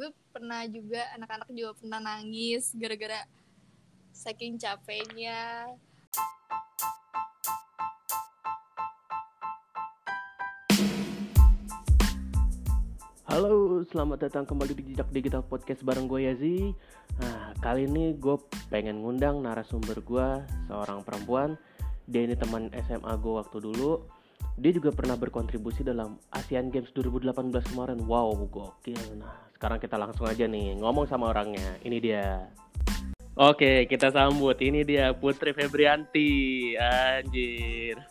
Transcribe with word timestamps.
gue 0.00 0.16
pernah 0.32 0.64
juga 0.64 1.12
anak-anak 1.12 1.52
juga 1.52 1.76
pernah 1.76 2.00
nangis 2.00 2.72
gara-gara 2.72 3.28
saking 4.16 4.56
capeknya 4.56 5.68
Halo, 13.28 13.84
selamat 13.92 14.24
datang 14.24 14.48
kembali 14.48 14.72
di 14.72 14.82
Jejak 14.88 15.12
Digital 15.12 15.44
Podcast 15.44 15.84
bareng 15.84 16.08
gue 16.08 16.32
Yazi. 16.32 16.72
Nah, 17.20 17.52
kali 17.60 17.84
ini 17.84 18.16
gue 18.16 18.40
pengen 18.72 19.04
ngundang 19.04 19.44
narasumber 19.44 20.00
gue, 20.00 20.28
seorang 20.66 21.04
perempuan. 21.04 21.60
Dia 22.08 22.24
ini 22.24 22.40
teman 22.40 22.72
SMA 22.88 23.12
gue 23.20 23.32
waktu 23.36 23.62
dulu. 23.62 24.02
Dia 24.56 24.72
juga 24.74 24.90
pernah 24.96 25.14
berkontribusi 25.14 25.84
dalam 25.86 26.18
Asian 26.34 26.72
Games 26.74 26.90
2018 26.90 27.70
kemarin. 27.70 28.02
Wow, 28.02 28.34
gokil. 28.50 28.98
Nah, 29.14 29.49
sekarang 29.60 29.76
kita 29.76 30.00
langsung 30.00 30.24
aja 30.24 30.48
nih 30.48 30.72
ngomong 30.80 31.04
sama 31.04 31.36
orangnya. 31.36 31.76
Ini 31.84 32.00
dia. 32.00 32.48
Oke, 33.36 33.84
kita 33.84 34.08
sambut. 34.08 34.56
Ini 34.56 34.88
dia 34.88 35.12
Putri 35.12 35.52
Febrianti. 35.52 36.72
Anjir. 36.80 38.00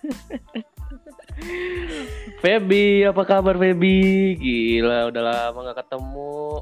Feby, 2.45 3.09
apa 3.09 3.25
kabar 3.25 3.57
Feby? 3.57 4.37
Gila, 4.37 5.09
udah 5.09 5.23
lama 5.25 5.73
gak 5.73 5.81
ketemu. 5.81 6.61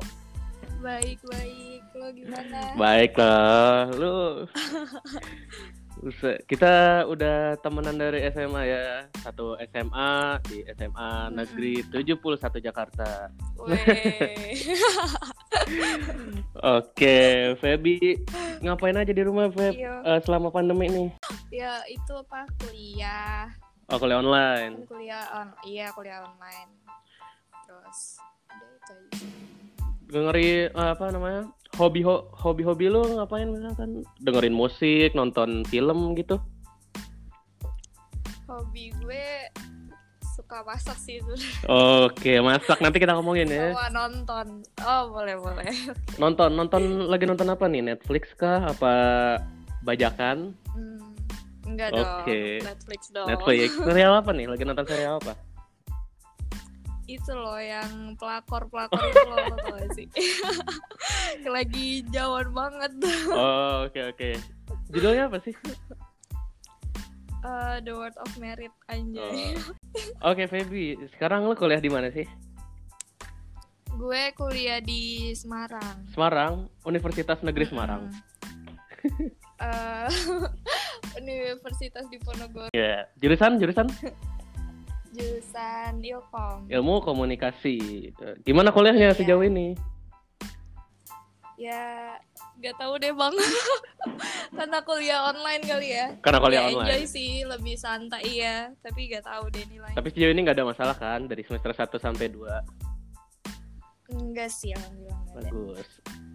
baik-baik 0.78 1.84
lo 1.98 2.08
gimana 2.16 2.60
Baiklah, 2.80 3.92
lu. 3.92 4.46
Kita 6.44 6.74
udah 7.04 7.58
temenan 7.58 7.98
dari 7.98 8.22
SMA 8.30 8.62
ya. 8.64 8.86
Satu 9.18 9.58
SMA 9.66 10.12
di 10.46 10.62
SMA 10.70 11.10
Negeri 11.30 11.82
71 11.84 12.18
Jakarta. 12.62 13.34
Oke, 16.58 17.18
Feby 17.58 18.18
ngapain 18.60 18.96
aja 18.96 19.10
di 19.10 19.22
rumah 19.22 19.50
Feb 19.50 19.74
Iya. 19.74 19.94
Eh, 20.04 20.20
selama 20.22 20.50
pandemi 20.50 20.88
nih? 20.88 21.10
ya 21.48 21.80
itu 21.88 22.14
apa 22.14 22.44
kuliah 22.60 23.48
Oh, 23.88 23.96
kuliah 23.96 24.20
kan 24.20 24.26
online. 24.26 24.74
kuliah 24.84 25.24
on 25.34 25.48
iya 25.64 25.88
kuliah 25.96 26.20
online 26.20 26.70
terus 27.64 28.20
udah 28.52 28.70
itu 28.76 28.96
aja 30.20 30.68
eh, 30.68 30.90
apa 30.92 31.06
namanya? 31.08 31.48
Hobi 31.78 32.02
ho- 32.02 32.26
hobi-hobi 32.34 32.90
lu 32.90 33.06
ngapain 33.16 33.46
misalkan? 33.48 34.02
Dengerin 34.18 34.54
musik, 34.54 35.14
nonton 35.14 35.62
film 35.70 36.18
gitu? 36.18 36.42
hobi 38.48 38.96
gue 39.04 39.28
suka 40.34 40.64
masak 40.64 40.96
sih 40.96 41.20
itu 41.20 41.34
Oke, 41.68 42.40
masak 42.40 42.80
nanti 42.80 42.98
kita 42.98 43.12
ngomongin 43.14 43.52
ya. 43.52 43.76
sama 43.76 43.92
nonton 43.92 44.64
oh 44.82 45.12
boleh 45.12 45.36
boleh 45.36 45.68
Nonton, 46.16 46.56
nonton 46.56 47.12
lagi 47.12 47.28
nonton 47.28 47.52
apa 47.52 47.68
nih? 47.68 47.84
Netflix 47.84 48.32
kah? 48.34 48.64
Apa 48.72 48.94
bajakan? 49.84 50.56
hmm, 50.72 51.00
enggak 51.68 51.92
dong 51.92 52.08
Oke. 52.24 52.64
Netflix 52.64 53.02
dong 53.12 53.28
Netflix. 53.28 53.76
Serial 53.76 54.14
apa 54.16 54.32
nih? 54.32 54.46
Lagi 54.48 54.64
nonton 54.64 54.88
serial 54.88 55.20
apa? 55.20 55.36
Itu 57.08 57.32
loh 57.32 57.56
yang 57.56 58.14
pelakor 58.20 58.68
pelakor 58.68 59.00
itu 59.00 59.24
loh 59.26 59.38
lo 59.48 59.56
tau 59.64 59.80
sih 59.96 60.08
lagi 61.56 62.04
jauhan 62.12 62.52
banget 62.52 62.92
Oh, 63.32 63.88
oke 63.88 64.12
oke. 64.12 64.30
Judulnya 64.92 65.32
apa 65.32 65.40
sih? 65.40 65.56
Eh, 67.48 67.76
The 67.84 67.92
Word 67.96 68.16
of 68.20 68.32
Merit 68.36 68.76
anjay 68.92 69.56
Oh. 69.56 70.32
Oke, 70.36 70.46
Feby. 70.46 71.00
Sekarang 71.16 71.48
lu 71.48 71.56
kuliah 71.56 71.80
di 71.80 71.88
mana 71.88 72.12
sih? 72.12 72.28
gue 73.98 74.24
kuliah 74.38 74.78
di 74.78 75.34
Semarang 75.34 76.06
Semarang, 76.14 76.70
Universitas 76.86 77.42
Negeri 77.42 77.66
Semarang. 77.66 78.14
Eh, 79.58 80.08
Universitas 81.22 82.06
Diponegoro 82.06 82.70
Ya, 82.78 83.10
jurusan 83.18 83.58
jurusan 83.58 83.90
jurusan 85.12 86.00
Ilkom 86.00 86.68
ilmu 86.68 87.00
komunikasi. 87.00 88.12
Gimana 88.42 88.70
kuliahnya 88.70 89.12
Iya. 89.12 89.18
sejauh 89.18 89.44
ini? 89.44 89.78
ya 91.58 92.14
gak 92.62 92.78
tahu 92.78 93.02
deh 93.02 93.10
bang 93.10 93.34
karena 94.58 94.78
kuliah 94.80 95.26
online 95.26 95.66
kali 95.66 95.90
ya 95.90 96.14
Karena 96.22 96.38
kuliah 96.38 96.62
Ya, 96.62 96.70
enjoy 96.70 96.86
online. 96.86 97.10
sih 97.10 97.42
lebih 97.42 97.74
santai 97.76 98.30
ya 98.38 98.70
tapi 98.78 99.10
gak 99.10 99.26
tahu 99.26 99.50
deh 99.50 99.66
nilainya 99.66 99.98
Tapi 99.98 100.08
sejauh 100.08 100.30
ini 100.30 100.46
nggak 100.46 100.54
ada 100.54 100.70
masalah 100.70 100.94
kan 100.94 101.26
dari 101.26 101.42
semester 101.42 101.74
1 101.74 101.98
sampai 101.98 102.30
2. 102.30 102.46
enggak 104.08 104.48
sih 104.48 104.72
alhamdulillah. 104.72 105.20
Bagus. 105.36 105.88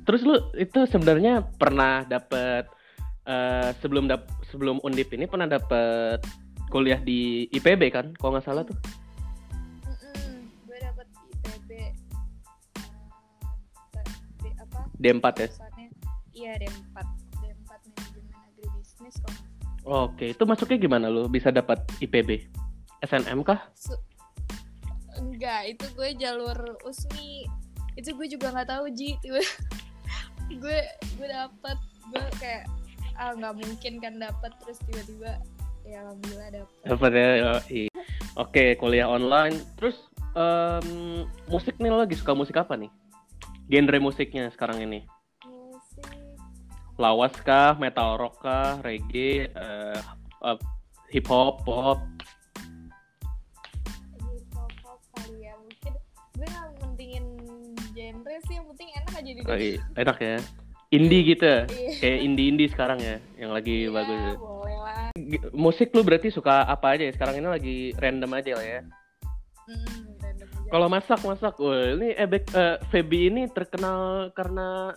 Terus 0.03 0.21
lu 0.23 0.37
itu 0.55 0.81
sebenarnya 0.85 1.41
pernah 1.55 2.03
dapet 2.03 2.67
eh, 3.23 3.71
sebelum 3.79 4.05
dap 4.05 4.27
sebelum 4.45 4.83
Undip 4.83 5.09
ini 5.09 5.25
pernah 5.25 5.47
dapet 5.49 6.19
kuliah 6.73 6.97
di 6.97 7.45
IPB 7.53 7.93
kan? 7.93 8.17
Kalau 8.17 8.33
nggak 8.33 8.49
salah 8.49 8.65
tuh. 8.65 8.75
Mm-mm, 9.85 10.49
gue 10.65 10.79
dapet 10.81 11.07
IPB 11.13 11.71
eh, 11.77 11.93
apa 14.57 14.89
D4 14.97 15.25
ya. 15.37 15.49
iya 16.33 16.53
D4 16.57 16.97
D4 17.45 17.71
manajemen 17.93 18.33
agribisnis 18.49 19.17
kok 19.21 19.37
Oke, 19.83 20.31
itu 20.31 20.43
masuknya 20.47 20.79
gimana 20.79 21.11
lu 21.11 21.27
bisa 21.27 21.51
dapat 21.51 21.83
IPB? 21.99 22.47
SNM 23.03 23.43
kah? 23.43 23.59
Su- 23.75 23.99
enggak 25.19 25.75
itu 25.75 25.85
gue 25.99 26.09
jalur 26.17 26.57
usmi 26.87 27.45
itu 27.99 28.15
gue 28.17 28.27
juga 28.31 28.55
nggak 28.55 28.71
tahu 28.73 28.89
ji 28.97 29.19
gue 30.63 30.79
gue 31.19 31.29
dapet 31.29 31.79
gue 32.09 32.25
kayak 32.41 32.65
ah 33.21 33.37
nggak 33.37 33.61
mungkin 33.61 34.01
kan 34.01 34.17
dapet 34.17 34.53
terus 34.65 34.81
tiba-tiba 34.89 35.37
ya 35.83 35.99
alhamdulillah 36.03 36.49
dapet 36.51 36.77
Dapat 36.83 37.11
ya. 37.15 37.57
Oke, 38.33 38.65
kuliah 38.77 39.07
online. 39.07 39.61
Terus 39.77 39.97
em, 40.33 40.87
musik 41.47 41.77
nih 41.77 41.91
lo 41.93 42.01
lagi 42.01 42.17
suka 42.17 42.33
musik 42.33 42.57
apa 42.57 42.75
nih? 42.75 42.89
Genre 43.69 43.99
musiknya 44.01 44.49
sekarang 44.51 44.81
ini? 44.81 45.05
musik 45.45 46.07
Lawas 46.97 47.33
kah, 47.41 47.77
metal 47.77 48.17
rock 48.17 48.41
kah, 48.41 48.81
reggae, 48.81 49.49
eh, 49.49 50.01
eh, 50.45 50.59
hip 51.11 51.27
hop, 51.29 51.65
pop? 51.65 51.99
hip 54.17 54.49
hop 54.55 54.73
hop 54.85 55.01
kali 55.17 55.45
ya 55.45 55.53
mungkin 55.61 55.93
gue 56.33 56.47
nggak 56.49 56.67
mentingin 56.81 57.25
genre 57.93 58.37
sih 58.49 58.55
yang 58.57 58.67
penting 58.73 58.89
enak 58.97 59.13
aja 59.13 59.31
di 59.33 59.41
Oh, 59.45 59.57
iya, 59.57 59.79
enak 59.97 60.19
ya. 60.21 60.37
Indie 60.93 61.25
gitu. 61.25 61.49
Iya. 61.73 61.93
Kayak 62.05 62.19
indie-indie 62.21 62.69
sekarang 62.69 63.01
ya, 63.01 63.17
yang 63.41 63.57
lagi 63.57 63.89
Iya, 63.89 63.97
bagus. 63.97 64.21
boleh 64.37 64.37
lah 64.37 64.37
G- 64.37 64.72
Musik 65.53 65.93
lu 65.93 66.01
berarti 66.03 66.33
suka 66.33 66.65
apa 66.65 66.97
aja 66.97 67.09
ya? 67.09 67.13
Sekarang 67.13 67.37
ini 67.37 67.49
lagi 67.49 67.77
random 68.01 68.33
aja 68.33 68.53
lah 68.57 68.67
ya. 68.67 68.81
Kalau 70.73 70.89
masak 70.89 71.21
masak, 71.21 71.55
wah 71.61 71.93
ini 71.93 72.17
Ebek 72.17 72.49
eh, 72.57 72.77
Feby 72.89 73.29
ini 73.29 73.43
terkenal 73.53 74.33
karena 74.33 74.97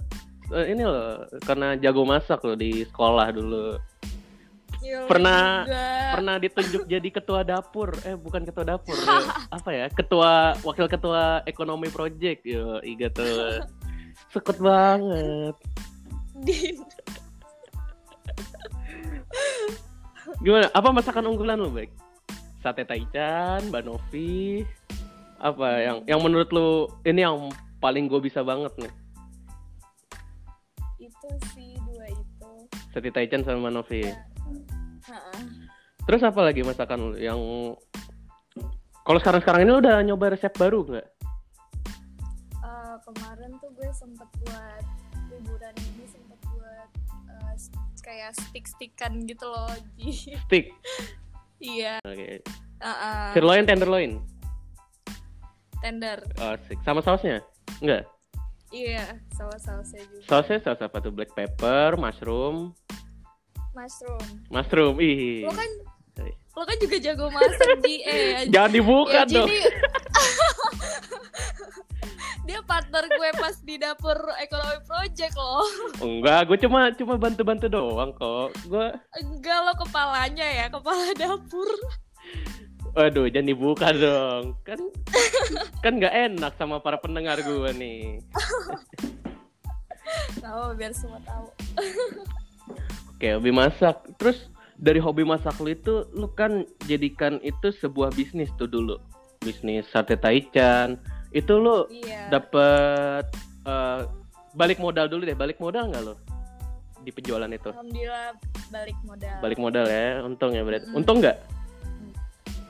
eh, 0.56 0.72
ini 0.72 0.88
loh, 0.88 1.28
karena 1.44 1.76
jago 1.76 2.08
masak 2.08 2.40
loh 2.48 2.56
di 2.56 2.88
sekolah 2.88 3.28
dulu. 3.36 3.76
Lo 4.86 5.08
pernah- 5.10 5.66
juga. 5.66 5.86
Pernah 6.16 6.36
ditunjuk 6.40 6.84
jadi 6.94 7.10
ketua 7.12 7.42
dapur, 7.44 7.92
eh 8.08 8.16
bukan 8.16 8.48
ketua 8.48 8.78
dapur, 8.78 8.96
ya. 8.96 9.20
apa 9.58 9.70
ya? 9.74 9.86
Ketua 9.92 10.56
wakil 10.64 10.88
ketua 10.88 11.44
ekonomi 11.44 11.92
project, 11.92 12.48
yo, 12.48 12.80
iya 12.80 13.12
tuh. 13.12 13.60
Sekut 14.32 14.56
banget. 14.64 15.56
Din. 16.40 16.80
Gimana? 20.44 20.68
Apa 20.76 20.90
masakan 20.92 21.32
unggulan 21.32 21.60
lu, 21.60 21.72
Bek? 21.72 21.92
Sate 22.60 22.82
taichan, 22.82 23.70
banovi, 23.70 24.66
apa 25.38 25.68
yang 25.84 25.98
yang 26.10 26.20
menurut 26.24 26.50
lu 26.50 26.90
ini 27.06 27.22
yang 27.22 27.54
paling 27.78 28.10
gue 28.10 28.18
bisa 28.18 28.42
banget 28.42 28.74
nih? 28.82 28.94
itu 30.96 31.30
sih 31.54 31.78
dua 31.86 32.08
itu 32.10 32.54
Sate 32.90 33.10
taichan 33.14 33.46
sama 33.46 33.70
banovi. 33.70 34.08
Ha-ha. 35.06 35.34
Terus 36.10 36.22
apa 36.26 36.42
lagi 36.42 36.66
masakan 36.66 37.14
lu 37.14 37.18
yang 37.20 37.38
kalau 39.06 39.22
sekarang-sekarang 39.22 39.62
ini 39.68 39.70
lu 39.70 39.80
udah 39.86 40.02
nyoba 40.02 40.34
resep 40.34 40.50
baru 40.58 40.82
nggak? 40.82 41.08
Eh, 42.66 42.96
kemarin 43.06 43.52
tuh 43.62 43.70
gue 43.78 43.90
sempet 43.94 44.30
buat 44.42 44.85
kayak 48.06 48.32
stick-stickan 48.38 49.26
gitu 49.26 49.50
loh 49.50 49.74
Ji. 49.98 50.14
Stick. 50.46 50.70
iya 51.58 51.98
Oke. 52.06 52.46
uh-uh. 52.78 53.34
Sirloin, 53.34 53.66
tenderloin. 53.66 54.22
tender 55.82 56.22
Oh. 56.38 56.54
Sama 56.86 57.02
sausnya? 57.02 57.42
Enggak. 57.82 58.06
iya 58.70 59.18
sama 59.34 59.58
sausnya 59.58 60.06
juga 60.06 60.26
Sausnya 60.30 60.58
saus 60.62 60.82
apa 60.86 60.98
tuh? 61.02 61.10
Black 61.10 61.34
pepper, 61.34 61.98
mushroom, 61.98 62.78
mushroom 63.74 64.24
mushroom. 64.54 64.96
Ih. 65.02 65.46
lo 65.46 65.54
kan 65.54 65.70
lo 66.56 66.64
kan 66.64 66.78
juga 66.80 66.98
jago 67.04 67.28
masak 67.28 67.84
Ji 67.84 67.96
eh 68.08 68.48
Jangan 68.54 68.72
dibuka 68.72 69.28
ya, 69.28 69.28
dong. 69.28 69.50
dia 72.46 72.62
partner 72.62 73.04
gue 73.10 73.30
pas 73.42 73.56
di 73.66 73.76
dapur 73.82 74.18
ekonomi 74.38 74.80
project 74.86 75.34
loh. 75.34 75.66
Enggak, 76.00 76.46
gue 76.46 76.58
cuma 76.62 76.94
cuma 76.94 77.18
bantu-bantu 77.18 77.66
doang 77.68 78.14
kok. 78.14 78.54
Gue 78.70 78.94
Enggak 79.18 79.58
lo 79.66 79.74
kepalanya 79.82 80.46
ya, 80.46 80.66
kepala 80.70 81.12
dapur. 81.18 81.70
Waduh, 82.96 83.28
jangan 83.28 83.50
dibuka 83.50 83.92
dong. 83.92 84.56
Kan 84.64 84.80
kan 85.84 85.94
nggak 86.00 86.16
enak 86.32 86.54
sama 86.56 86.80
para 86.80 86.96
pendengar 87.02 87.42
gue 87.42 87.70
nih. 87.76 88.24
Tahu 90.40 90.78
biar 90.78 90.94
semua 90.94 91.20
tahu. 91.26 91.50
Oke, 93.18 93.36
hobi 93.36 93.52
masak. 93.52 94.00
Terus 94.22 94.48
dari 94.78 95.02
hobi 95.02 95.26
masak 95.26 95.58
lu 95.60 95.74
itu 95.74 96.08
lu 96.14 96.30
kan 96.32 96.64
jadikan 96.86 97.42
itu 97.42 97.74
sebuah 97.84 98.14
bisnis 98.16 98.54
tuh 98.56 98.70
dulu. 98.70 98.96
Bisnis 99.44 99.90
sate 99.92 100.16
taichan. 100.16 101.02
Itu 101.32 101.62
lu 101.62 101.88
Iya. 101.90 102.30
dapet 102.30 103.26
eh, 103.66 104.00
balik 104.54 104.78
modal 104.78 105.10
dulu 105.10 105.26
deh. 105.26 105.38
Balik 105.38 105.58
modal 105.58 105.90
nggak 105.90 106.04
lu 106.06 106.16
di 107.06 107.12
penjualan 107.14 107.50
itu? 107.50 107.70
Alhamdulillah 107.70 108.34
balik 108.74 108.98
modal. 109.06 109.38
Balik 109.42 109.60
modal 109.62 109.86
ya, 109.86 110.06
untung 110.26 110.52
ya 110.58 110.62
berarti. 110.66 110.86
Mm-mm. 110.90 111.00
Untung 111.02 111.18
nggak? 111.22 111.38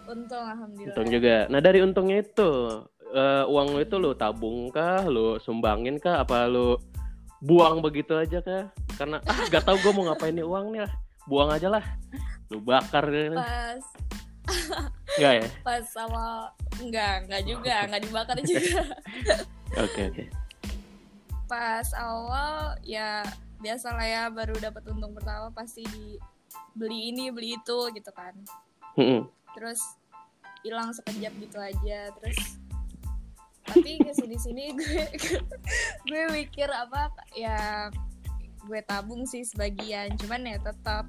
Untung 0.05 0.43
alhamdulillah. 0.43 0.87
Untung 0.91 1.07
juga. 1.07 1.35
Nah 1.49 1.59
dari 1.63 1.79
untungnya 1.81 2.17
itu 2.21 2.49
eh, 3.15 3.43
uang 3.47 3.67
lu 3.73 3.79
itu 3.79 3.95
lu 3.95 4.11
tabung 4.13 4.67
kah, 4.69 5.07
lu 5.07 5.39
sumbangin 5.39 5.95
kah, 6.01 6.19
apa 6.21 6.51
lu 6.51 6.75
buang 7.39 7.79
begitu 7.79 8.17
aja 8.17 8.43
kah? 8.43 8.67
Karena 8.99 9.23
ah 9.23 9.39
gak 9.47 9.63
tau 9.67 9.75
gue 9.79 9.91
mau 9.91 10.07
ngapain 10.07 10.35
nih 10.35 10.43
uang 10.43 10.75
nih 10.75 10.81
lah, 10.83 10.93
buang 11.27 11.49
aja 11.51 11.67
lah. 11.67 11.83
Lu 12.51 12.59
bakar. 12.59 13.07
Pas 13.07 13.81
Enggak 15.17 15.33
ya? 15.41 15.47
pas 15.65 15.83
sama 15.87 16.51
enggak, 16.81 17.27
enggak 17.27 17.43
juga, 17.45 17.75
enggak 17.85 18.01
dibakar 18.05 18.37
juga. 18.49 18.81
Oke 19.79 20.01
oke. 20.11 20.23
Pas 21.45 21.87
awal 21.97 22.77
ya 22.85 23.21
biasa 23.61 23.93
lah 23.93 24.07
ya 24.07 24.23
baru 24.29 24.57
dapat 24.57 24.83
untung 24.91 25.13
pertama 25.15 25.49
pasti 25.53 25.85
di 25.87 26.19
beli 26.75 27.13
ini 27.13 27.31
beli 27.31 27.57
itu 27.57 27.79
gitu 27.93 28.11
kan. 28.13 28.33
Terus 29.55 29.81
hilang 30.65 30.89
sekejap 30.89 31.33
gitu 31.37 31.57
aja 31.61 32.09
terus 32.17 32.57
tapi 33.69 34.01
ke 34.01 34.11
sini 34.17 34.37
sini 34.41 34.63
gue 34.77 35.05
gue 36.09 36.23
mikir 36.33 36.65
apa 36.73 37.13
ya 37.37 37.93
gue 38.65 38.81
tabung 38.81 39.29
sih 39.29 39.45
sebagian 39.45 40.17
cuman 40.17 40.41
ya 40.49 40.57
tetap 40.57 41.05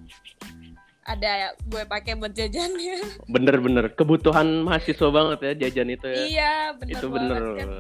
ada 1.07 1.31
ya 1.31 1.49
gue 1.55 1.83
pakai 1.87 2.19
buat 2.19 2.35
jajannya 2.35 2.99
Bener-bener 3.35 3.95
kebutuhan 3.95 4.67
mahasiswa 4.67 5.09
banget 5.15 5.39
ya 5.39 5.53
jajan 5.67 5.95
itu 5.95 6.07
ya. 6.11 6.19
iya 6.27 6.53
bener 6.75 6.99
itu 6.99 7.07
banget 7.07 7.31
bener. 7.31 7.55
kan 7.55 7.71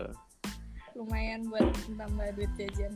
lumayan 0.94 1.40
buat 1.50 1.67
tambah 1.99 2.28
duit 2.38 2.52
jajan 2.55 2.94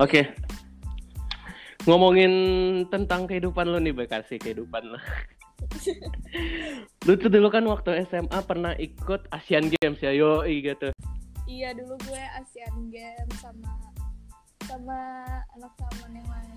Oke. 0.00 0.24
Ngomongin 1.84 2.32
tentang 2.88 3.28
kehidupan 3.28 3.68
lu 3.68 3.76
nih, 3.76 3.92
Bekasi 3.92 4.40
kehidupan 4.40 4.88
lu. 4.88 4.96
lu 7.06 7.12
tuh 7.20 7.28
dulu 7.28 7.52
kan 7.52 7.68
waktu 7.68 8.00
SMA 8.08 8.40
pernah 8.48 8.72
ikut 8.80 9.28
Asian 9.28 9.68
Games 9.68 10.00
ya, 10.00 10.16
yoi 10.16 10.64
gitu. 10.64 10.88
Iya 11.52 11.76
dulu 11.76 12.00
gue 12.02 12.22
Asian 12.34 12.88
Games 12.88 13.36
sama 13.36 13.72
sama 14.64 14.98
anak 15.52 15.72
saman 15.76 16.10
yang 16.16 16.28
lain 16.28 16.56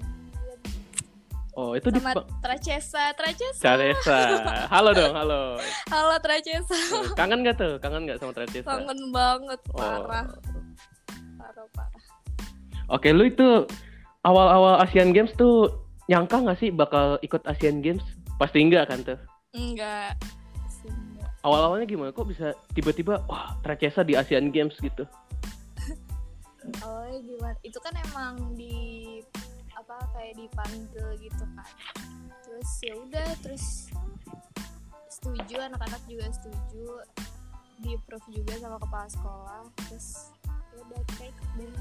Oh, 1.55 1.71
itu 1.71 1.87
di 1.87 2.03
sama 2.03 2.19
Tracesa 2.43 3.15
Tracesa 3.15 3.63
Tracesa. 3.63 4.19
Halo 4.67 4.91
dong, 4.91 5.15
halo. 5.15 5.55
halo 5.93 6.19
Tracesa 6.19 6.75
Oh, 6.91 7.15
Kangen 7.15 7.47
gak 7.47 7.55
tuh? 7.55 7.79
Kangen 7.79 8.03
gak 8.03 8.19
sama 8.19 8.35
Tracesa? 8.35 8.67
kangen 8.67 8.99
banget 9.11 9.59
Oh. 9.71 9.79
parah 9.79 10.27
parah 11.39 11.67
parah 11.71 12.03
Oke, 12.91 13.09
lu 13.09 13.25
itu 13.25 13.63
awal-awal 14.21 14.83
Asian 14.83 15.15
Games 15.15 15.31
tuh 15.33 15.71
nyangka 16.05 16.43
gak 16.43 16.59
sih 16.59 16.75
bakal 16.75 17.15
ikut 17.19 17.39
Asian 17.47 17.79
Games? 17.79 18.03
Pasti 18.35 18.59
enggak 18.59 18.91
kan 18.91 18.99
tuh? 19.01 19.19
enggak. 19.55 20.11
Awal-awalnya 21.45 21.85
gimana? 21.85 22.09
Kok 22.09 22.27
bisa 22.33 22.57
tiba-tiba 22.73 23.21
wah 23.29 23.53
Tracesa 23.61 24.01
di 24.01 24.17
Asian 24.17 24.49
Games 24.49 24.73
gitu? 24.81 25.05
awalnya 26.85 27.19
gimana 27.21 27.57
itu 27.61 27.77
kan 27.77 27.93
emang 28.09 28.33
di 28.57 28.75
apa 29.75 29.95
kayak 30.17 30.33
dipanggil 30.39 31.07
gitu 31.21 31.45
kan 31.53 31.69
terus 32.41 32.69
ya 32.81 32.93
udah 32.97 33.27
terus 33.43 33.65
setuju 35.11 35.61
anak-anak 35.61 36.01
juga 36.09 36.25
setuju 36.33 36.85
di 37.83 37.93
approve 37.93 38.27
juga 38.31 38.53
sama 38.57 38.77
kepala 38.81 39.07
sekolah 39.11 39.61
terus 39.85 40.33
ya 40.49 40.79
udah 40.81 41.01
kita 41.13 41.23
ikut 41.29 41.49
deh 41.59 41.71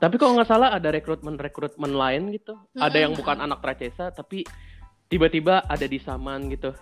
Tapi 0.00 0.16
kalau 0.16 0.32
nggak 0.32 0.48
salah 0.48 0.72
ada 0.72 0.88
rekrutmen-rekrutmen 0.96 1.92
lain 1.92 2.32
gitu. 2.32 2.56
Ada 2.72 3.04
yang 3.04 3.12
bukan 3.12 3.36
anak 3.36 3.60
Tracesa 3.60 4.08
tapi 4.08 4.48
tiba-tiba 5.12 5.60
ada 5.68 5.84
di 5.84 6.00
Saman 6.00 6.48
gitu. 6.48 6.72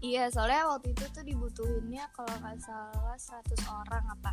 Iya 0.00 0.28
soalnya 0.28 0.64
waktu 0.68 0.92
itu 0.92 1.04
tuh 1.12 1.24
dibutuhinnya 1.24 2.08
kalau 2.12 2.32
nggak 2.40 2.56
salah 2.60 3.16
100 3.16 3.52
orang 3.68 4.04
apa 4.08 4.32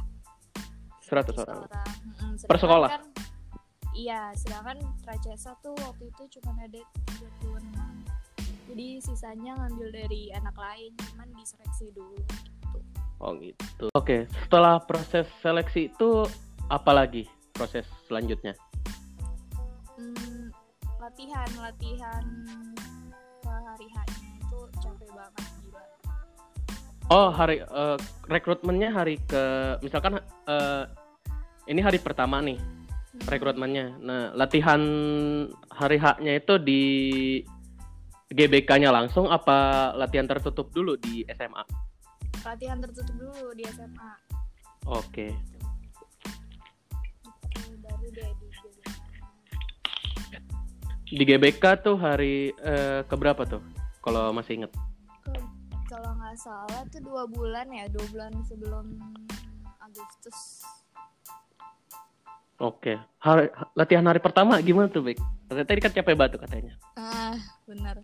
100 1.08 1.40
orang. 1.40 1.64
Mm-mm, 2.04 2.36
Per 2.36 2.60
sedangkan 2.60 2.60
sekolah? 2.60 2.90
kan- 2.92 3.12
iya, 3.96 4.22
sedangkan 4.36 4.78
Tracesa 5.08 5.56
tuh 5.64 5.72
waktu 5.80 6.12
itu 6.12 6.40
cuma 6.40 6.52
ada 6.60 6.84
36. 7.16 7.64
Jadi 8.68 8.88
sisanya 9.00 9.56
ngambil 9.56 9.96
dari 9.96 10.28
anak 10.36 10.52
lain, 10.60 10.92
cuman 11.00 11.32
diseleksi 11.32 11.96
dulu 11.96 12.20
gitu. 12.20 12.80
Oh 13.24 13.32
gitu. 13.40 13.88
Oke, 13.96 14.28
setelah 14.44 14.84
proses 14.84 15.24
seleksi 15.40 15.88
itu 15.88 16.28
apa 16.68 16.92
lagi 16.92 17.24
proses 17.56 17.88
selanjutnya? 18.06 18.52
Hmm, 19.96 20.52
latihan, 21.00 21.50
latihan 21.58 22.24
ke 23.42 23.50
hari 23.50 23.88
hanya 23.96 24.30
itu 24.38 24.60
capek 24.78 25.10
banget. 25.16 25.48
Oh, 27.08 27.32
hari 27.32 27.64
eh, 27.64 27.98
rekrutmennya 28.28 28.92
hari 28.92 29.16
ke 29.24 29.44
misalkan 29.80 30.20
eh, 30.24 30.84
ini 31.72 31.80
hari 31.80 32.04
pertama 32.04 32.44
nih 32.44 32.60
Hmm. 33.18 33.28
rekrutmennya. 33.34 33.98
Nah, 33.98 34.24
latihan 34.38 34.82
hari 35.74 35.98
H-nya 35.98 36.38
itu 36.38 36.62
di 36.62 36.82
GBK-nya 38.30 38.94
langsung 38.94 39.32
apa 39.32 39.90
latihan 39.98 40.30
tertutup 40.30 40.70
dulu 40.70 40.94
di 41.02 41.26
SMA? 41.34 41.64
Latihan 42.46 42.78
tertutup 42.78 43.16
dulu 43.18 43.58
di 43.58 43.64
SMA. 43.66 44.12
Oke. 44.86 45.34
Baru 47.82 48.08
deh 48.14 48.30
di 48.38 48.48
GBK. 48.54 48.86
Di 51.08 51.24
GBK 51.24 51.64
tuh 51.82 51.98
hari 51.98 52.54
eh, 52.54 53.02
keberapa 53.10 53.48
tuh? 53.50 53.64
Kalau 54.06 54.30
masih 54.30 54.62
inget. 54.62 54.72
Nggak 56.28 56.44
salah 56.44 56.84
tuh 56.92 57.00
dua 57.08 57.24
bulan 57.24 57.72
ya, 57.72 57.88
dua 57.88 58.04
bulan 58.12 58.36
sebelum 58.44 59.00
Agustus. 59.80 60.60
Oke. 62.60 63.00
Hari 63.24 63.48
latihan 63.80 64.04
hari 64.04 64.20
pertama 64.20 64.60
gimana 64.60 64.92
tuh, 64.92 65.08
Bek? 65.08 65.16
Tadi 65.48 65.80
kan 65.80 65.88
capek 65.96 66.20
batu 66.20 66.36
katanya. 66.36 66.76
Ah, 67.00 67.32
benar. 67.64 68.04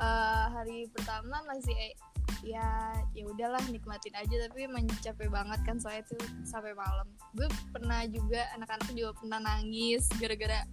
Eh, 0.00 0.44
hari 0.48 0.88
pertama 0.96 1.44
masih 1.44 1.76
eh, 1.76 1.92
ya 2.40 2.96
ya 3.12 3.28
udahlah 3.28 3.60
nikmatin 3.68 4.16
aja 4.16 4.48
tapi 4.48 4.64
emang 4.64 4.88
capek 5.04 5.28
banget 5.28 5.60
kan 5.68 5.76
soalnya 5.76 6.08
tuh 6.08 6.24
sampai 6.48 6.72
malam. 6.72 7.04
Gue 7.36 7.52
pernah 7.68 8.00
juga 8.08 8.48
anak-anak 8.56 8.96
juga 8.96 9.12
pernah 9.20 9.44
nangis 9.44 10.08
gara-gara 10.16 10.64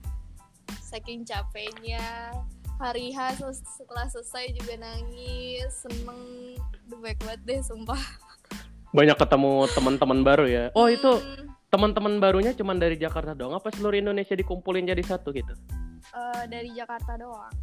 saking 0.80 1.28
capeknya. 1.28 2.32
Hari 2.80 3.12
H 3.12 3.44
setelah 3.76 4.08
selesai 4.08 4.56
juga 4.56 4.80
nangis, 4.80 5.68
seneng, 5.84 6.56
Duh, 6.88 6.98
baik 7.04 7.20
banget 7.22 7.42
deh 7.44 7.60
sumpah. 7.60 8.00
Banyak 8.96 9.20
ketemu 9.20 9.68
teman-teman 9.76 10.20
baru 10.24 10.46
ya. 10.48 10.66
Oh, 10.74 10.88
itu 10.88 11.12
Hmm, 11.12 11.52
teman-teman 11.70 12.18
barunya 12.18 12.56
cuman 12.56 12.80
dari 12.80 12.96
Jakarta 12.98 13.36
doang 13.36 13.54
apa 13.54 13.70
seluruh 13.70 14.00
Indonesia 14.00 14.34
dikumpulin 14.34 14.88
jadi 14.88 15.04
satu 15.06 15.30
gitu? 15.36 15.54
eh, 16.10 16.44
dari 16.50 16.72
Jakarta 16.74 17.20
doang. 17.20 17.54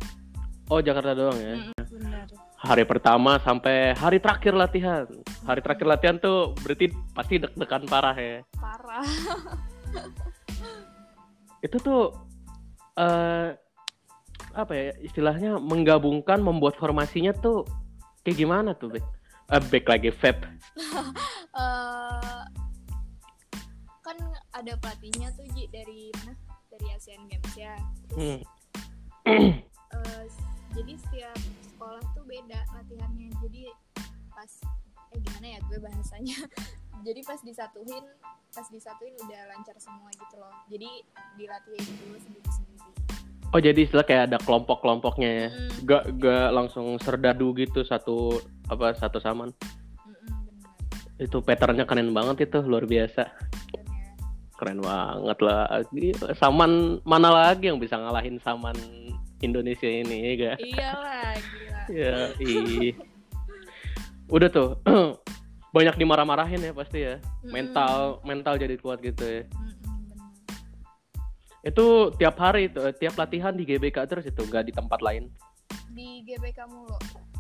Oh, 0.68 0.78
Jakarta 0.78 1.16
doang 1.16 1.34
ya. 1.40 1.54
Mm, 1.64 1.72
benar. 1.96 2.26
Hari 2.60 2.84
pertama 2.84 3.40
sampai 3.40 3.96
hari 3.96 4.20
terakhir 4.20 4.52
latihan. 4.52 5.08
Hari 5.42 5.60
terakhir 5.64 5.86
latihan 5.88 6.16
tuh 6.20 6.52
berarti 6.60 6.92
pasti 7.10 7.40
deg-degan 7.40 7.88
parah 7.88 8.14
ya. 8.14 8.38
Parah. 8.54 9.06
Itu 11.66 11.80
tuh 11.80 12.12
eh 12.94 13.56
apa 14.56 14.72
ya 14.72 14.90
istilahnya 15.04 15.60
menggabungkan 15.60 16.40
membuat 16.40 16.80
formasinya 16.80 17.36
tuh 17.36 17.68
kayak 18.24 18.40
gimana 18.40 18.72
tuh, 18.72 18.96
Bek? 18.96 19.04
Eh, 19.52 19.62
back 19.68 19.84
lagi 19.86 20.10
Feb. 20.10 20.42
eh 21.60 22.42
kan 24.06 24.16
ada 24.54 24.72
pelatihnya 24.80 25.28
tuh 25.36 25.46
Ji 25.52 25.68
dari 25.68 26.08
mana? 26.22 26.32
Dari 26.72 26.86
Asian 26.96 27.22
Games 27.28 27.54
ya. 27.54 27.76
Terus 28.08 28.42
Hmm. 29.26 29.58
eh, 29.92 30.24
jadi 30.72 30.92
setiap 31.02 31.38
sekolah 31.66 32.02
tuh 32.14 32.24
beda 32.24 32.60
latihannya 32.72 33.28
jadi 33.42 33.74
pas 34.30 34.52
eh 35.10 35.18
gimana 35.18 35.46
ya 35.56 35.58
gue 35.66 35.78
bahasanya 35.82 36.38
jadi 37.06 37.20
pas 37.26 37.40
disatuin 37.42 38.04
pas 38.54 38.66
disatuin 38.70 39.14
udah 39.26 39.40
lancar 39.50 39.76
semua 39.82 40.12
gitu 40.14 40.36
loh 40.38 40.54
jadi 40.70 41.02
dilatihin 41.34 41.86
dulu 42.06 42.16
sendiri 42.22 42.50
sendiri 42.54 43.05
Oh 43.54 43.60
jadi 43.62 43.86
istilah 43.86 44.02
kayak 44.02 44.32
ada 44.32 44.38
kelompok-kelompoknya 44.42 45.30
ya. 45.30 45.48
Mm, 45.48 45.68
Gak 45.86 46.02
gak 46.18 46.48
langsung 46.50 46.98
serdadu 46.98 47.54
gitu 47.54 47.86
satu 47.86 48.42
apa 48.66 48.92
satu 48.98 49.22
saman. 49.22 49.54
bener 50.02 51.30
Itu 51.30 51.40
patternnya 51.40 51.86
keren 51.86 52.10
banget 52.10 52.50
itu 52.50 52.58
luar 52.66 52.84
biasa. 52.84 53.30
Keren 54.58 54.82
banget 54.82 55.38
lah. 55.44 55.84
Saman 56.34 56.98
mana 57.06 57.30
lagi 57.30 57.70
yang 57.70 57.78
bisa 57.78 57.94
ngalahin 57.96 58.42
saman 58.42 58.76
Indonesia 59.44 59.88
ini 59.88 60.16
ya 60.16 60.32
gak? 60.34 60.56
iyalah 60.64 61.34
gila 61.36 61.80
Ya. 62.02 62.16
Udah 64.26 64.48
tuh. 64.50 64.70
Banyak 65.76 66.00
dimarah-marahin 66.00 66.66
ya 66.66 66.72
pasti 66.74 67.04
ya. 67.04 67.20
Mental 67.46 68.18
mental 68.26 68.58
jadi 68.58 68.74
kuat 68.80 68.98
gitu 69.04 69.22
ya. 69.22 69.42
bener. 69.46 69.65
Itu 71.66 72.14
tiap 72.14 72.38
hari 72.38 72.70
itu, 72.70 72.78
eh, 72.80 72.94
tiap 72.94 73.18
latihan 73.18 73.50
di 73.50 73.66
GBK 73.66 74.06
terus 74.06 74.22
itu, 74.24 74.46
gak 74.46 74.64
di 74.64 74.72
tempat 74.72 75.02
lain. 75.02 75.26
di 75.90 76.20
GBK 76.22 76.60
mulu 76.68 76.92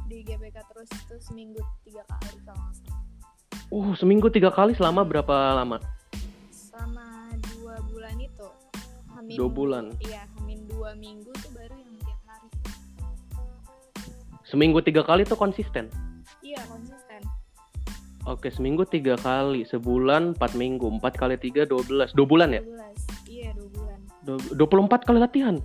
di 0.08 0.24
GBK 0.24 0.56
terus 0.66 0.88
itu 0.88 1.14
seminggu 1.20 1.60
tiga 1.84 2.00
kali 2.08 2.40
kalau 2.40 2.56
nggak 2.58 2.76
salah 2.80 3.04
Uh, 3.68 3.92
seminggu 3.92 4.32
tiga 4.32 4.48
kali 4.48 4.72
selama 4.72 5.04
berapa 5.04 5.34
lama? 5.52 5.76
selama 6.48 7.04
dua 7.52 7.76
bulan 7.84 8.16
itu 8.16 8.48
Hamin 9.12 9.36
Dua 9.36 9.50
bulan. 9.50 9.84
iya 10.00 10.24
hamin 10.34 10.64
dua 10.66 10.96
minggu 10.96 11.28
tuh 11.36 11.52
baru 11.52 11.74
yang 11.74 11.94
tiap 12.00 12.20
hari 12.24 12.48
Seminggu 14.42 14.78
tiga 14.80 15.02
kali 15.02 15.22
tuh 15.22 15.36
konsisten. 15.36 15.92
iya 16.40 16.60
konsisten 16.64 17.20
Oke, 18.24 18.48
seminggu 18.48 18.82
tiga 18.82 19.14
kali, 19.14 19.62
sebulan 19.62 20.34
empat 20.34 20.56
minggu, 20.56 20.88
empat 20.96 21.14
kali 21.14 21.36
tiga 21.36 21.62
dua 21.62 21.78
belas, 21.84 22.10
dua 22.10 22.24
bulan 22.24 22.50
ya? 22.50 22.58
12 22.58 22.72
iya 22.72 22.88
24 24.26 25.06
kali 25.06 25.18
latihan. 25.22 25.56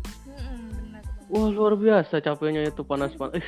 Wah 1.32 1.48
luar 1.48 1.80
biasa 1.80 2.22
capeknya 2.22 2.68
itu 2.68 2.84
panas 2.86 3.16
panas. 3.18 3.42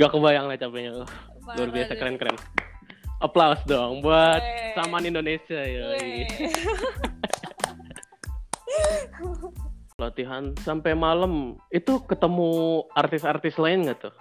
Gak 0.00 0.10
kebayang 0.10 0.48
lah 0.50 0.58
capeknya. 0.58 1.04
Luar 1.44 1.70
biasa 1.70 1.94
keren 1.94 2.16
keren. 2.18 2.36
Aplaus 3.22 3.62
dong 3.68 4.02
buat 4.02 4.42
Wee. 4.42 4.74
saman 4.74 5.06
Indonesia 5.06 5.62
ya. 5.62 5.94
latihan 10.02 10.50
sampai 10.66 10.98
malam 10.98 11.54
itu 11.70 12.02
ketemu 12.10 12.82
artis-artis 12.90 13.54
lain 13.62 13.86
nggak 13.86 14.02
tuh? 14.02 14.14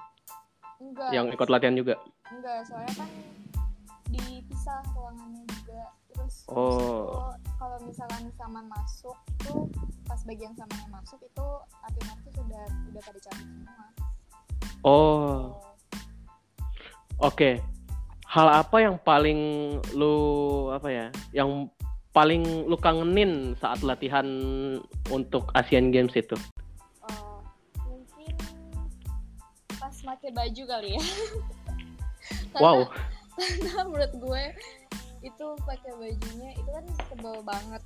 Enggak. 0.77 1.09
Yang 1.09 1.25
ikut 1.33 1.49
latihan 1.49 1.73
juga? 1.73 1.95
Enggak, 2.29 2.61
soalnya 2.69 2.93
kan 3.01 3.09
dipisah 4.13 4.81
ruangannya 4.93 5.41
juga. 5.49 5.81
Terus, 6.13 6.35
oh. 6.53 7.09
terus 7.09 7.57
kalau 7.57 7.77
misalkan 7.81 8.29
Taman 8.37 8.65
masuk 8.69 9.17
tuh 9.41 9.65
pas 10.11 10.19
bagian 10.27 10.51
samannya 10.59 10.91
masuk 10.91 11.23
itu 11.23 11.47
artis-artis 11.87 12.35
sudah 12.35 12.65
udah 12.91 13.01
pada 13.07 13.19
cabut 13.23 13.47
semua 13.47 13.87
Oh, 14.81 15.61
oke. 17.21 17.61
Hal 18.25 18.47
apa 18.49 18.77
yang 18.81 18.97
paling 18.97 19.39
lu 19.93 20.17
apa 20.73 20.89
ya? 20.89 21.07
Yang 21.37 21.69
paling 22.09 22.65
lu 22.65 22.73
kangenin 22.81 23.53
saat 23.61 23.85
latihan 23.85 24.25
untuk 25.13 25.53
Asian 25.53 25.93
Games 25.93 26.17
itu? 26.17 26.33
Oh, 27.05 27.45
mungkin 27.85 28.33
pas 29.77 29.93
pakai 29.93 30.33
baju 30.33 30.63
kali 30.65 30.97
ya. 30.97 31.03
Karena- 32.51 32.59
Wow. 32.59 32.77
Karena 33.37 33.85
menurut 33.85 34.13
gue 34.17 34.43
itu 35.21 35.45
pakai 35.61 35.91
bajunya 35.93 36.49
itu 36.57 36.69
kan 36.73 36.85
tebal 37.13 37.37
banget. 37.45 37.81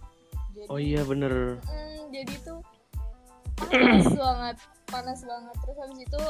Jadi, 0.56 0.68
Oh 0.68 0.80
iya 0.80 1.04
bener. 1.04 1.60
mm, 1.60 2.00
jadi 2.10 2.34
tuh 2.42 2.60
panas 3.58 4.08
banget, 4.24 4.56
panas 4.86 5.20
banget. 5.22 5.56
Terus 5.60 5.78
habis 5.78 6.00
itu 6.02 6.22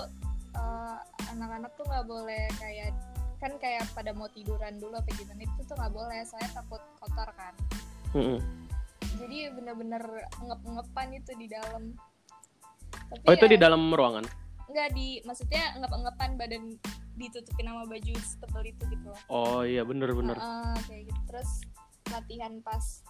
eh, 0.52 0.98
anak-anak 1.30 1.72
tuh 1.74 1.86
nggak 1.86 2.06
boleh 2.06 2.44
kayak 2.56 2.90
kan 3.36 3.52
kayak 3.58 3.86
pada 3.92 4.10
mau 4.10 4.26
tiduran 4.28 4.80
dulu 4.80 4.96
apa 4.96 5.12
gimana 5.12 5.44
itu 5.44 5.62
tuh 5.62 5.76
nggak 5.76 5.92
boleh 5.92 6.24
saya 6.24 6.48
takut 6.50 6.80
kotor 6.96 7.28
kan 7.36 7.52
Mm-mm. 8.14 8.40
jadi 9.20 9.52
bener-bener 9.52 10.00
ngep-ngepan 10.40 11.08
itu 11.14 11.36
di 11.36 11.46
dalam 11.46 11.92
Tapi 13.06 13.22
Oh 13.22 13.34
itu 13.34 13.46
ya- 13.46 13.52
di 13.52 13.60
dalam 13.60 13.92
ruangan? 13.92 14.24
nggak 14.66 14.88
di 14.90 15.20
maksudnya 15.22 15.76
ngep-ngepan 15.78 16.30
badan 16.36 16.64
ditutupin 17.14 17.68
sama 17.68 17.84
baju 17.86 18.14
setebal 18.18 18.64
itu 18.64 18.84
gitu 18.88 19.06
loh 19.06 19.22
Oh 19.28 19.62
iya 19.62 19.84
bener-bener. 19.84 20.36
Heeh, 20.36 20.76
kayak 20.88 21.04
gitu 21.06 21.22
terus 21.28 21.50
latihan 22.08 22.54
pas 22.62 23.04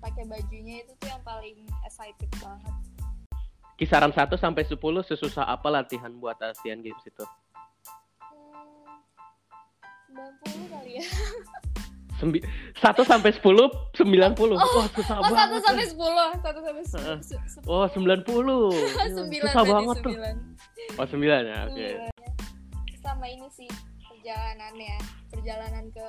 pakai 0.00 0.24
bajunya 0.26 0.80
itu 0.82 0.92
tuh 0.96 1.08
yang 1.08 1.22
paling 1.22 1.56
excited 1.84 2.30
banget 2.40 2.72
Kisaran 3.76 4.12
1 4.12 4.28
sampai 4.36 4.64
10 4.68 4.76
sesusah 5.08 5.48
apa 5.48 5.68
latihan 5.72 6.12
buat 6.20 6.36
Asian 6.36 6.84
Games 6.84 7.00
itu? 7.00 7.24
hmm, 8.28 9.00
90 10.44 10.68
kali 10.68 11.00
ya 11.00 11.04
Sembi 12.20 12.44
1 12.76 12.92
sampai 13.08 13.32
10 13.32 13.40
90. 13.40 13.56
Wah 13.96 14.28
susah 14.92 15.16
oh 15.16 15.24
banget. 15.24 15.64
sampai 15.64 15.88
sepuluh 15.88 16.28
satu 16.44 16.60
sampai 16.60 16.84
Heeh. 16.84 17.16
sepuluh 17.48 17.80
Oh 17.80 17.88
90. 17.88 18.20
Gila, 18.28 18.68
sembilan 19.16 19.48
susah 19.48 19.64
banget 19.64 19.96
tuh. 20.04 20.12
sembilan. 20.12 20.36
Oh 21.00 21.06
9 21.08 21.16
ya, 21.48 21.64
oke. 21.64 21.72
Sembilan. 21.72 22.12
sama 23.00 23.24
ini 23.32 23.48
sih 23.48 23.64
perjalanannya 24.04 25.00
perjalanan 25.32 25.88
ke 25.88 26.08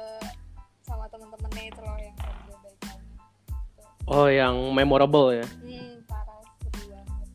sama 0.84 1.08
teman-temannya 1.08 1.72
itu 1.72 1.80
loh 1.80 1.96
yang 1.96 2.12
kerja 2.20 2.52
baik 2.60 2.76
Oh 4.10 4.28
yang 4.28 4.58
memorable 4.74 5.34
ya. 5.36 5.46
hmm 5.62 6.02
parah 6.10 6.42
seru 6.58 6.90
banget 6.90 7.28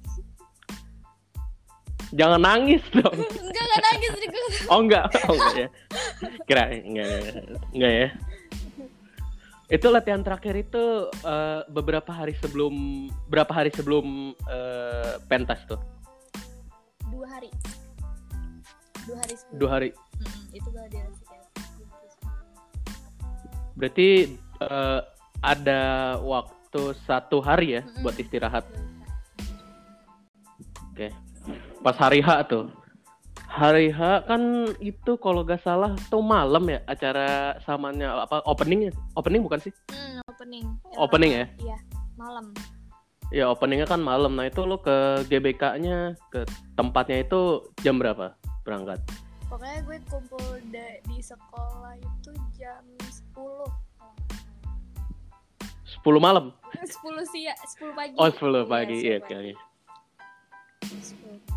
Jangan 2.17 2.41
nangis 2.43 2.83
dong. 2.91 3.17
enggak 3.47 3.65
enggak 3.67 3.83
nangis 3.83 4.13
Oh 4.71 4.81
enggak, 4.83 5.05
oh 5.31 5.35
enggak 5.35 5.55
ya. 5.55 5.69
Kira 6.49 6.63
enggak 6.71 7.07
enggak, 7.07 7.35
enggak 7.75 7.93
ya. 7.93 8.09
Itu 9.67 9.87
latihan 9.91 10.23
terakhir 10.23 10.55
itu 10.63 10.85
eh, 11.11 11.61
beberapa 11.71 12.11
hari 12.15 12.39
sebelum 12.39 13.07
berapa 13.27 13.51
hari 13.51 13.71
sebelum 13.75 14.35
eh, 14.47 15.15
pentas 15.27 15.63
tuh? 15.67 15.79
dua 17.07 17.27
hari 17.33 17.49
dua 19.07 19.17
hari 19.23 19.35
sebelum 19.39 19.57
Dua 19.57 19.69
hari. 19.71 19.89
Mm-mm, 19.95 20.43
itu 20.53 20.69
sebelum. 20.71 21.11
Berarti 23.77 24.09
eh, 24.63 25.01
ada 25.43 25.81
waktu 26.23 26.56
satu 27.07 27.39
hari 27.43 27.79
ya 27.79 27.83
buat 28.03 28.17
istirahat. 28.19 28.67
Dua 30.97 31.11
hari. 31.11 31.13
Pas 31.85 31.97
hari 31.97 32.19
H 32.25 32.51
tuh. 32.51 32.67
Hari 33.47 33.89
H 33.95 34.27
kan 34.27 34.43
itu 34.83 35.17
kalau 35.23 35.47
gak 35.47 35.63
salah 35.63 35.95
tuh 36.11 36.21
malam 36.21 36.67
ya 36.67 36.83
acara 36.85 37.57
samanya 37.63 38.27
apa 38.27 38.43
openingnya? 38.45 38.93
Opening 39.15 39.47
bukan 39.47 39.61
sih? 39.63 39.73
Hmm, 39.93 40.21
opening. 40.27 40.67
Opening 40.99 41.33
ya? 41.33 41.47
Iya, 41.63 41.79
malam. 42.19 42.53
Ya 43.31 43.45
openingnya 43.49 43.87
kan 43.87 44.03
malam. 44.03 44.35
Nah 44.35 44.51
itu 44.51 44.67
lo 44.67 44.83
ke 44.83 45.25
GBK-nya 45.31 46.19
ke 46.35 46.45
tempatnya 46.75 47.23
itu 47.23 47.71
jam 47.81 47.97
berapa 48.03 48.35
berangkat? 48.67 48.99
Pokoknya 49.47 49.79
gue 49.87 49.99
kumpul 50.11 50.43
di 50.75 51.19
sekolah 51.23 51.95
itu 52.03 52.31
jam 52.59 52.83
10. 52.99 53.86
10 56.07 56.23
malam. 56.23 56.55
10 56.71 56.87
sih 57.35 57.51
ya, 57.51 57.55
10 57.83 57.91
pagi. 57.99 58.15
Oh 58.15 58.31
10 58.31 58.63
pagi. 58.71 58.97
Iya 59.03 59.19
10 59.19 59.27
oke. 59.27 59.27
pagi. 59.27 59.51
oke. 59.51 59.67
10 60.87 61.19
pagi. 61.19 61.55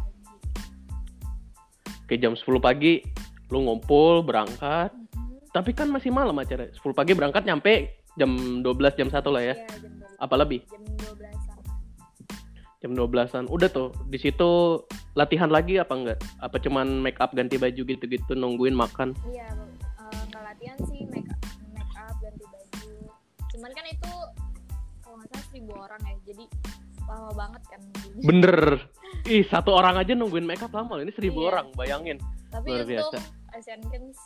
Oke 2.10 2.18
jam 2.18 2.34
10 2.34 2.58
pagi 2.58 3.06
lu 3.54 3.70
ngumpul 3.70 4.26
berangkat. 4.26 4.90
Mm-mm. 4.90 5.46
Tapi 5.54 5.70
kan 5.78 5.94
masih 5.94 6.10
malam 6.10 6.34
acara. 6.42 6.66
10 6.66 6.82
pagi 6.98 7.14
berangkat 7.14 7.46
nyampe 7.46 8.02
jam 8.18 8.66
12 8.66 8.98
jam 8.98 9.14
1 9.14 9.22
lah 9.30 9.44
ya. 9.46 9.54
Iya, 9.54 9.70
jam 9.86 9.94
12. 10.02 10.18
Apa 10.18 10.36
lebih? 10.42 10.66
Jam 10.66 10.82
12-an. 10.98 11.60
Jam 12.82 12.92
12-an. 12.98 13.46
Udah 13.54 13.70
tuh 13.70 13.94
di 14.10 14.18
situ 14.18 14.82
latihan 15.14 15.54
lagi 15.54 15.78
apa 15.78 15.94
enggak? 15.94 16.18
Apa 16.42 16.58
cuman 16.58 17.06
make 17.06 17.22
up 17.22 17.38
ganti 17.38 17.62
baju 17.62 17.82
gitu-gitu 17.86 18.34
nungguin 18.34 18.74
makan? 18.74 19.14
Iya, 19.30 19.54
nggak 20.34 20.42
latihan 20.42 20.78
sih 20.90 21.06
make 21.06 21.30
up, 21.30 21.42
make 21.78 21.94
up 21.94 22.18
ganti 22.18 22.46
baju. 22.50 22.90
Cuman 23.54 23.72
kan 23.78 23.86
itu 23.86 24.12
kalau 25.10 25.18
nggak 25.18 25.30
salah 25.34 25.46
seribu 25.50 25.72
orang 25.74 26.02
ya, 26.06 26.16
jadi 26.22 26.46
lama 27.10 27.32
banget 27.34 27.62
kan. 27.66 27.80
nunggunya. 27.82 28.22
Bener. 28.22 28.60
Ih 29.26 29.42
satu 29.44 29.74
orang 29.74 29.98
aja 29.98 30.14
nungguin 30.14 30.46
make 30.46 30.62
up 30.62 30.70
lama 30.70 30.94
loh. 30.94 31.02
Ini 31.02 31.14
seribu 31.18 31.42
Iya. 31.42 31.48
orang 31.50 31.66
bayangin. 31.74 32.18
Tapi 32.54 32.70
Luar 32.70 32.86
biasa. 32.86 33.18
Asian 33.58 33.82
Games 33.90 34.18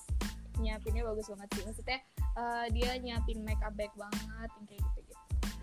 nyiapinnya 0.60 1.08
bagus 1.08 1.32
banget 1.32 1.48
sih. 1.56 1.64
Maksudnya 1.64 2.00
eh, 2.36 2.66
dia 2.76 2.92
nyiapin 3.00 3.40
make 3.42 3.64
up 3.64 3.72
baik 3.74 3.96
banget 3.96 4.52
kayak 4.68 4.84
gitu-gitu. 4.84 5.14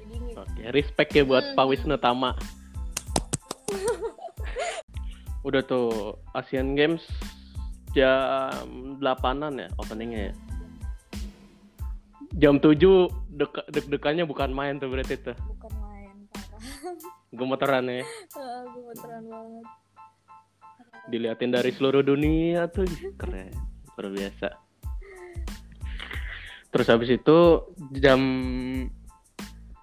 Jadi 0.00 0.16
Oke, 0.32 0.62
respect 0.72 1.10
ya 1.12 1.22
buat 1.22 1.44
Hmm. 1.44 1.56
Pak 1.60 1.66
Wisnu 1.68 2.00
Tama. 2.00 2.32
udah 5.46 5.60
tuh 5.62 6.16
Asian 6.32 6.72
Games 6.72 7.04
jam 7.92 8.96
8-an 8.96 9.60
ya 9.60 9.68
openingnya 9.76 10.30
ya. 10.30 10.34
Jam 12.38 12.62
7 12.62 12.78
dek 13.34 13.54
deg-degannya 13.74 14.22
bukan 14.22 14.54
main 14.54 14.78
tuh 14.78 14.86
berarti 14.86 15.18
tuh. 15.18 15.34
bukan 15.34 15.72
main 15.82 16.14
parah 16.30 16.60
Gemeteran 17.34 17.84
ya. 17.90 18.04
Gemeteran 18.70 19.22
banget 19.26 19.66
Diliatin 21.10 21.50
dari 21.50 21.74
seluruh 21.74 22.06
dunia 22.06 22.70
tuh 22.70 22.86
keren. 23.18 23.50
Luar 23.98 24.06
biasa. 24.14 24.48
Terus 26.70 26.86
habis 26.86 27.10
itu 27.10 27.38
jam 27.98 28.20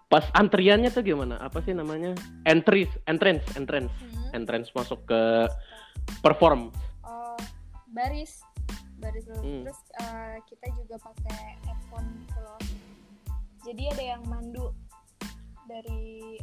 pas 0.07 0.23
antriannya 0.31 0.87
tuh 0.87 1.03
gimana? 1.03 1.35
Apa 1.43 1.59
sih 1.67 1.75
namanya? 1.75 2.15
Entries, 2.47 2.87
entrance, 3.11 3.43
entrance. 3.59 3.91
Hmm. 3.99 4.39
Entrance 4.39 4.71
masuk 4.71 5.03
ke 5.03 5.51
perform. 6.23 6.71
Oh, 7.03 7.35
baris 7.91 8.46
baris 8.97 9.25
dulu 9.29 9.41
Hmm. 9.41 9.61
terus 9.65 9.79
eh, 10.01 10.35
kita 10.49 10.67
juga 10.73 10.95
pakai 11.01 11.61
headphone 11.65 12.07
gitu 12.25 12.39
loh. 12.41 12.61
Jadi 13.67 13.83
ada 13.91 14.03
yang 14.15 14.23
mandu 14.25 14.71
dari 15.67 16.39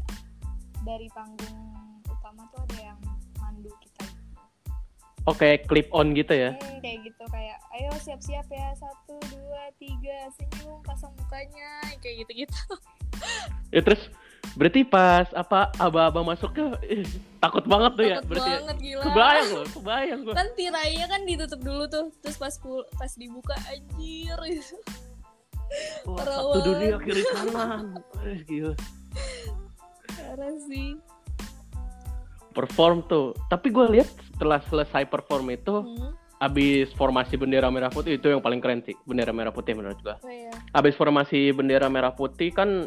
dari 0.84 1.08
panggung 1.16 1.58
utama 2.04 2.44
tuh 2.52 2.60
ada 2.68 2.92
yang 2.92 3.00
mandu 3.40 3.72
kita. 3.80 4.04
Oke, 5.24 5.56
clip 5.64 5.88
on 5.96 6.12
gitu 6.12 6.36
ya. 6.36 6.52
Hmm, 6.52 6.84
kayak 6.84 7.00
gitu 7.08 7.24
kayak 7.32 7.56
ayo 7.80 7.88
siap-siap 7.96 8.44
ya 8.52 8.76
satu 8.76 9.16
dua 9.32 9.72
tiga 9.80 10.28
senyum 10.36 10.84
pasang 10.84 11.16
mukanya 11.16 11.80
kayak 12.04 12.24
gitu-gitu. 12.28 12.60
Ya 13.72 13.80
terus 13.80 14.12
berarti 14.54 14.86
pas 14.86 15.26
apa 15.34 15.74
aba-aba 15.82 16.22
masuknya 16.22 16.78
ih, 16.86 17.02
takut 17.42 17.66
banget 17.66 17.92
tuh 17.98 18.04
ya 18.06 18.16
takut 18.22 18.28
berarti. 18.30 18.50
ya? 18.50 18.58
banget 18.62 18.76
gila 18.78 19.02
Kebayang 19.02 19.48
loh, 19.50 19.66
kebayang 19.74 20.20
gua. 20.22 20.34
kan 20.38 20.48
tirainya 20.54 21.06
kan 21.10 21.20
ditutup 21.26 21.60
dulu 21.60 21.84
tuh 21.90 22.04
terus 22.22 22.36
pas 22.38 22.54
pas 22.94 23.12
dibuka 23.18 23.54
anjir 23.66 24.38
gitu. 24.46 24.76
Wah, 26.06 26.22
satu 26.22 26.58
dunia 26.62 26.96
kiri 27.02 27.22
kanan. 27.34 27.98
Eh, 28.22 28.38
gila. 28.46 28.74
parah 30.14 30.54
sih 30.70 30.94
Perform 32.54 33.02
tuh. 33.10 33.34
Tapi 33.50 33.74
gue 33.74 33.98
lihat 33.98 34.06
setelah 34.30 34.62
selesai 34.70 35.10
perform 35.10 35.50
itu 35.50 35.74
hmm. 35.82 36.14
abis 36.38 36.94
formasi 36.94 37.34
bendera 37.34 37.66
merah 37.74 37.90
putih 37.90 38.14
itu 38.14 38.30
yang 38.30 38.38
paling 38.38 38.62
keren 38.62 38.78
sih 38.86 38.94
bendera 39.02 39.34
merah 39.34 39.50
putih 39.50 39.74
menurut 39.74 39.98
gua. 39.98 40.22
oh 40.22 40.30
iya 40.30 40.54
Abis 40.70 40.94
formasi 40.94 41.50
bendera 41.50 41.90
merah 41.90 42.14
putih 42.14 42.54
kan 42.54 42.86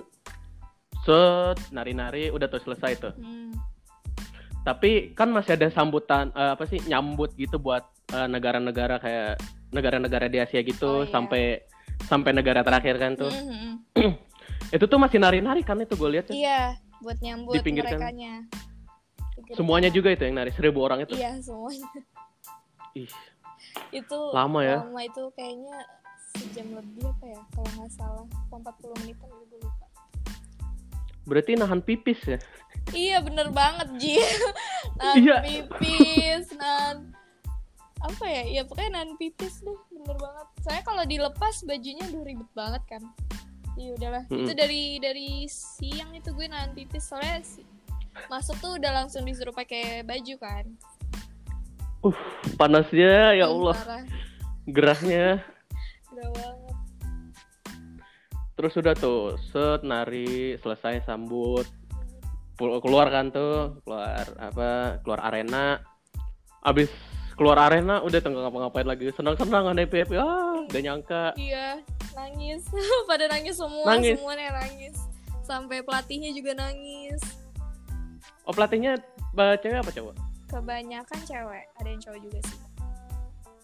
set 1.07 1.71
nari-nari 1.71 2.27
udah 2.27 2.47
tuh 2.47 2.59
selesai 2.61 2.91
tuh. 2.99 3.13
hmm. 3.15 3.55
Tapi 4.61 5.15
kan 5.15 5.31
masih 5.31 5.55
ada 5.55 5.71
sambutan 5.71 6.27
eh, 6.35 6.51
apa 6.51 6.67
sih 6.67 6.83
nyambut 6.83 7.31
gitu 7.33 7.55
buat 7.55 7.87
eh, 8.11 8.27
negara-negara 8.27 8.99
kayak 8.99 9.39
negara-negara 9.71 10.27
di 10.27 10.37
Asia 10.37 10.59
gitu 10.59 10.83
Oh, 10.83 11.03
iya. 11.03 11.11
sampai 11.11 11.43
sampai 12.03 12.31
negara 12.31 12.59
terakhir 12.61 12.99
kan 12.99 13.15
tuh. 13.15 13.31
Hmm, 13.31 13.47
hmm, 13.47 13.75
hmm. 13.95 14.13
Itu 14.75 14.85
tuh 14.85 14.99
masih 14.99 15.17
nari-nari 15.17 15.63
kan 15.63 15.79
itu 15.79 15.95
gue 15.95 16.09
lihat. 16.11 16.27
tuh. 16.27 16.35
Iya, 16.35 16.75
buat 16.99 17.15
nyambut 17.17 17.55
Dipinggirkan. 17.55 17.95
merekanya. 17.95 18.33
Semuanya 19.55 19.87
juga 19.87 20.11
itu 20.11 20.27
yang 20.27 20.35
nari 20.35 20.51
seribu 20.51 20.83
orang 20.83 21.07
itu. 21.07 21.15
Iya, 21.15 21.39
semuanya. 21.39 21.87
Ih, 22.93 23.07
Itu 23.93 24.17
lama 24.35 24.59
ya. 24.59 24.83
lama 24.83 24.99
itu 24.99 25.23
kayaknya 25.31 25.77
sejam 26.35 26.67
lebih 26.73 27.07
apa 27.07 27.25
ya 27.27 27.41
kalau 27.53 27.69
nggak 27.71 27.91
salah 27.93 28.25
40 28.51 28.99
menitan 28.99 29.29
gitu 29.39 29.55
lupa. 29.61 29.76
Berarti 31.27 31.59
nahan 31.59 31.83
pipis 31.83 32.23
ya. 32.23 32.39
Iya 32.89 33.19
bener 33.19 33.51
banget 33.51 33.87
Ji. 33.99 34.15
nan 34.99 35.15
Iya. 35.19 35.43
pipis, 35.43 36.55
nan 36.55 37.11
apa 37.99 38.23
ya? 38.23 38.43
Iya 38.47 38.61
pokoknya 38.63 39.03
nan 39.03 39.19
pipis 39.19 39.59
deh, 39.59 39.75
bener 39.91 40.15
banget. 40.15 40.47
Saya 40.63 40.79
kalau 40.81 41.03
dilepas 41.03 41.67
bajunya 41.67 42.07
udah 42.07 42.23
ribet 42.23 42.49
banget 42.55 42.83
kan. 42.87 43.03
Iya 43.75 43.93
udahlah. 43.93 44.23
Mm-mm. 44.31 44.47
Itu 44.47 44.51
dari 44.55 44.83
dari 44.97 45.29
siang 45.45 46.15
itu 46.15 46.31
gue 46.31 46.47
nahan 46.47 46.71
pipis 46.71 47.11
soalnya 47.11 47.43
si- 47.43 47.67
masuk 48.25 48.57
tuh 48.57 48.81
udah 48.81 49.03
langsung 49.03 49.21
disuruh 49.21 49.53
pakai 49.53 50.01
baju 50.01 50.35
kan. 50.39 50.65
Panasnya 52.55 53.35
ya 53.35 53.45
Hmm, 53.45 53.53
Allah, 53.61 53.77
gerahnya. 54.65 55.43
Banget. 56.17 56.56
Terus 58.57 58.73
udah 58.73 58.93
tuh, 58.93 59.37
set 59.37 59.85
nari, 59.85 60.57
selesai 60.57 61.05
sambut. 61.05 61.63
Keluar 62.57 63.07
kan 63.07 63.29
tuh, 63.29 63.77
keluar 63.85 64.25
apa? 64.35 64.97
Keluar 65.01 65.21
arena. 65.23 65.77
Abis 66.59 66.89
keluar 67.37 67.61
arena 67.61 68.01
udah 68.01 68.17
tengah 68.17 68.49
ngapa-ngapain 68.49 68.89
lagi 68.89 69.13
senang-senang 69.13 69.69
ada 69.69 69.77
happy 69.77 70.17
ah 70.17 70.65
gak 70.65 70.81
nyangka 70.81 71.37
Iya, 71.37 71.85
nangis. 72.11 72.65
Pada 73.09 73.29
nangis 73.29 73.53
semua, 73.53 73.85
Nangis. 73.85 74.17
semuanya 74.17 74.57
nangis. 74.57 74.97
Sampai 75.45 75.85
pelatihnya 75.85 76.33
juga 76.33 76.57
nangis. 76.57 77.21
oh 78.41 78.51
pelatihnya 78.51 78.97
cewek 79.61 79.77
apa 79.77 79.91
cowok 79.91 80.15
Kebanyakan 80.47 81.19
cewek, 81.23 81.65
ada 81.77 81.87
yang 81.87 82.01
cowok 82.01 82.19
juga 82.25 82.39
sih. 82.41 82.57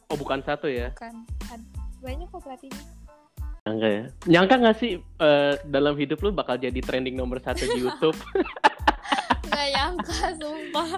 oh 0.06 0.18
bukan 0.22 0.40
satu 0.46 0.68
ya 0.70 0.94
Kan 0.94 1.26
ad- 1.50 1.66
banyak 2.00 2.30
kok 2.30 2.46
pelatihnya. 2.46 2.84
Nyangka 3.64 3.88
ya 3.88 4.04
nyangka 4.28 4.56
gak 4.60 4.76
sih 4.76 4.92
eh, 5.00 5.54
dalam 5.66 5.96
hidup 5.96 6.20
lu 6.20 6.30
bakal 6.30 6.56
jadi 6.58 6.76
trending 6.78 7.16
nomor 7.16 7.40
satu 7.40 7.64
di 7.66 7.80
YouTube 7.82 8.18
Nggak 9.46 9.70
nyangka, 9.70 10.14
sumpah. 10.34 10.90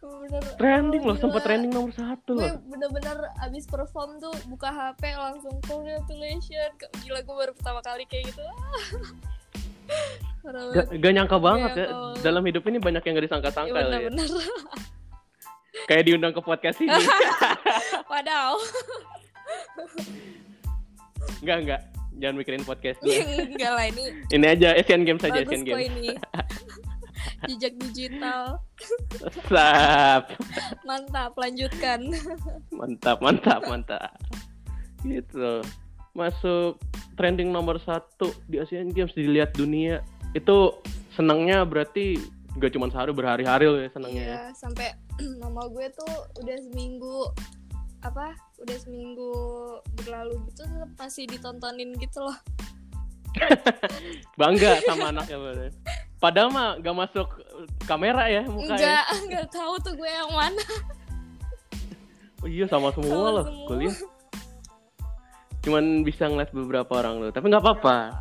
Bener. 0.00 0.42
trending 0.54 1.02
loh 1.02 1.12
Gila. 1.12 1.22
sempet 1.26 1.42
trending 1.42 1.68
nomor 1.68 1.90
satu 1.90 2.30
loh 2.32 2.54
bener-bener 2.64 3.18
abis 3.40 3.66
perform 3.66 4.16
tuh 4.16 4.30
buka 4.46 4.70
HP 4.70 5.10
langsung 5.10 5.58
congratulations. 5.60 6.70
Gila 7.02 7.20
gue 7.20 7.34
baru 7.34 7.52
pertama 7.52 7.82
kali 7.82 8.06
kayak 8.06 8.30
gitu. 8.30 8.44
Parah 10.40 10.70
gak, 10.70 10.86
gak 10.94 11.12
nyangka 11.12 11.36
banget 11.36 11.70
ya 11.74 11.82
nyangka 11.82 11.98
banget. 11.98 12.22
dalam 12.22 12.42
hidup 12.46 12.62
ini 12.64 12.78
banyak 12.78 13.02
yang 13.02 13.12
gak 13.12 13.18
Iya, 13.18 13.26
disangka-sangka 13.26 13.74
ya. 13.74 13.82
bener-bener. 13.82 14.28
kayak 15.84 16.04
diundang 16.06 16.30
ke 16.30 16.40
podcast 16.40 16.78
ini 16.78 16.94
Wadaw. 18.10 18.54
Enggak, 21.40 21.58
enggak. 21.64 21.80
Jangan 22.20 22.36
mikirin 22.36 22.64
podcast. 22.66 22.98
Enggak 23.54 23.72
lah 23.72 23.86
ini 23.88 24.04
Ini 24.28 24.46
aja 24.52 24.68
Asian 24.76 25.02
Games 25.08 25.22
aja, 25.24 25.40
bagus 25.40 25.48
Asian 25.48 25.62
Games. 25.64 25.88
ini. 25.88 26.10
Jejak 27.48 27.74
digital. 27.80 28.60
Sap. 29.48 30.32
Mantap, 30.84 31.32
lanjutkan. 31.36 32.00
Mantap, 32.78 33.20
mantap, 33.20 33.60
mantap. 33.68 34.12
Gitu. 35.04 35.64
Masuk 36.16 36.80
trending 37.16 37.52
nomor 37.52 37.80
satu 37.80 38.32
di 38.48 38.60
Asian 38.60 38.92
Games 38.92 39.12
dilihat 39.16 39.56
dunia. 39.56 40.04
Itu 40.32 40.80
senangnya 41.16 41.64
berarti 41.64 42.20
gak 42.58 42.72
cuma 42.74 42.90
sehari 42.90 43.12
berhari-hari 43.14 43.66
loh 43.68 43.80
ya 43.80 43.90
senangnya. 43.92 44.22
ya. 44.24 44.28
Iya, 44.28 44.44
sampai 44.56 44.88
mama 45.44 45.68
gue 45.70 45.86
tuh 45.92 46.14
udah 46.40 46.56
seminggu 46.68 47.30
apa? 48.00 48.32
Udah 48.60 48.76
seminggu 48.76 49.30
berlalu 49.96 50.36
gitu 50.52 50.68
tetap 50.68 50.90
masih 50.96 51.24
ditontonin 51.26 51.96
gitu 51.96 52.20
loh. 52.20 52.38
Bangga 54.40 54.82
sama 54.84 55.14
anaknya 55.14 55.38
bener. 55.38 55.70
Padahal 56.20 56.48
mah 56.52 56.68
gak 56.78 56.96
masuk 56.96 57.28
kamera 57.88 58.28
ya 58.28 58.42
mukanya. 58.44 58.76
Enggak, 58.76 59.04
enggak 59.24 59.46
tahu 59.48 59.72
tuh 59.80 59.94
gue 59.96 60.10
yang 60.10 60.32
mana. 60.32 60.64
Oh 62.40 62.48
iya 62.48 62.64
sama 62.68 62.88
semua 62.92 63.12
Sama 63.12 63.28
loh 63.32 63.44
semua. 63.48 63.66
kuliah. 63.68 63.96
Cuman 65.60 65.84
bisa 66.04 66.24
ngeliat 66.24 66.52
beberapa 66.56 66.92
orang 66.96 67.20
loh, 67.20 67.30
tapi 67.32 67.52
nggak 67.52 67.60
apa-apa. 67.60 68.20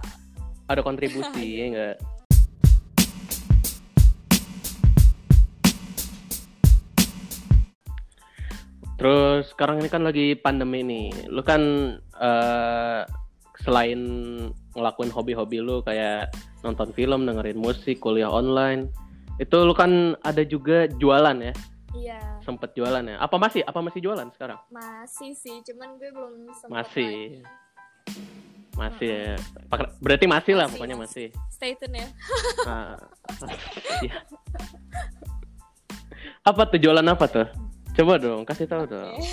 Ada 0.68 0.84
kontribusi 0.84 1.44
ya 1.60 1.66
enggak. 1.72 1.96
Terus 9.00 9.56
sekarang 9.56 9.80
ini 9.80 9.88
kan 9.88 10.04
lagi 10.04 10.36
pandemi 10.36 10.84
nih. 10.84 11.32
Lu 11.32 11.40
kan 11.40 11.62
eh, 12.20 13.02
selain 13.64 14.00
ngelakuin 14.76 15.12
hobi-hobi 15.12 15.64
lu 15.64 15.80
kayak 15.84 16.36
nonton 16.64 16.92
film, 16.92 17.24
dengerin 17.24 17.60
musik, 17.60 18.04
kuliah 18.04 18.28
online, 18.28 18.92
itu 19.40 19.56
lu 19.56 19.72
kan 19.72 20.16
ada 20.24 20.44
juga 20.44 20.92
jualan 21.00 21.38
ya? 21.40 21.54
Iya, 21.96 22.22
Sempet 22.46 22.76
jualan 22.78 23.02
ya? 23.02 23.18
Apa 23.18 23.40
masih? 23.40 23.64
Apa 23.66 23.80
masih 23.82 24.04
jualan 24.04 24.28
sekarang? 24.36 24.60
masih 24.70 25.34
sih, 25.34 25.64
cuman 25.66 25.98
gue 25.98 26.12
belum 26.12 26.34
sempet 26.54 26.70
lagi. 26.70 26.76
Masih. 26.76 27.16
Masih 28.78 29.10
ya. 29.10 29.36
Berarti 30.00 30.26
masih 30.28 30.54
lah 30.56 30.68
Masih, 30.68 30.76
pokoknya 30.80 30.98
masih. 31.00 31.28
Stay 31.52 31.76
tune 31.76 32.00
ya. 32.00 32.08
Nah, 32.68 32.96
iya. 34.06 34.18
Apa 36.48 36.68
tuh 36.70 36.80
jualan 36.80 37.04
apa 37.04 37.26
tuh? 37.28 37.48
Coba 38.00 38.16
dong, 38.16 38.48
kasih 38.48 38.64
tahu 38.64 38.88
dong. 38.88 39.12
Oke. 39.12 39.28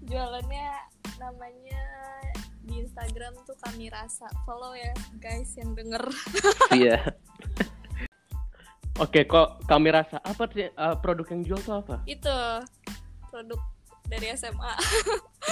Jualannya 0.08 0.64
namanya 1.20 1.84
di 2.64 2.80
Instagram 2.80 3.36
tuh 3.44 3.52
kami 3.60 3.92
rasa. 3.92 4.24
Follow 4.48 4.72
ya 4.72 4.96
guys 5.20 5.52
yang 5.60 5.76
denger. 5.76 6.00
Iya. 6.72 7.04
Oke, 8.96 9.28
kok 9.28 9.60
kami 9.68 9.92
rasa 9.92 10.24
apa 10.24 10.48
sih 10.56 10.72
uh, 10.72 10.96
produk 11.04 11.36
yang 11.36 11.44
jual 11.44 11.60
tuh 11.60 11.84
apa? 11.84 12.00
Itu 12.08 12.32
produk 13.28 13.60
dari 14.08 14.32
SMA. 14.40 14.72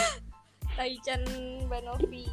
Taichan 0.81 1.21
Banovi. 1.69 2.25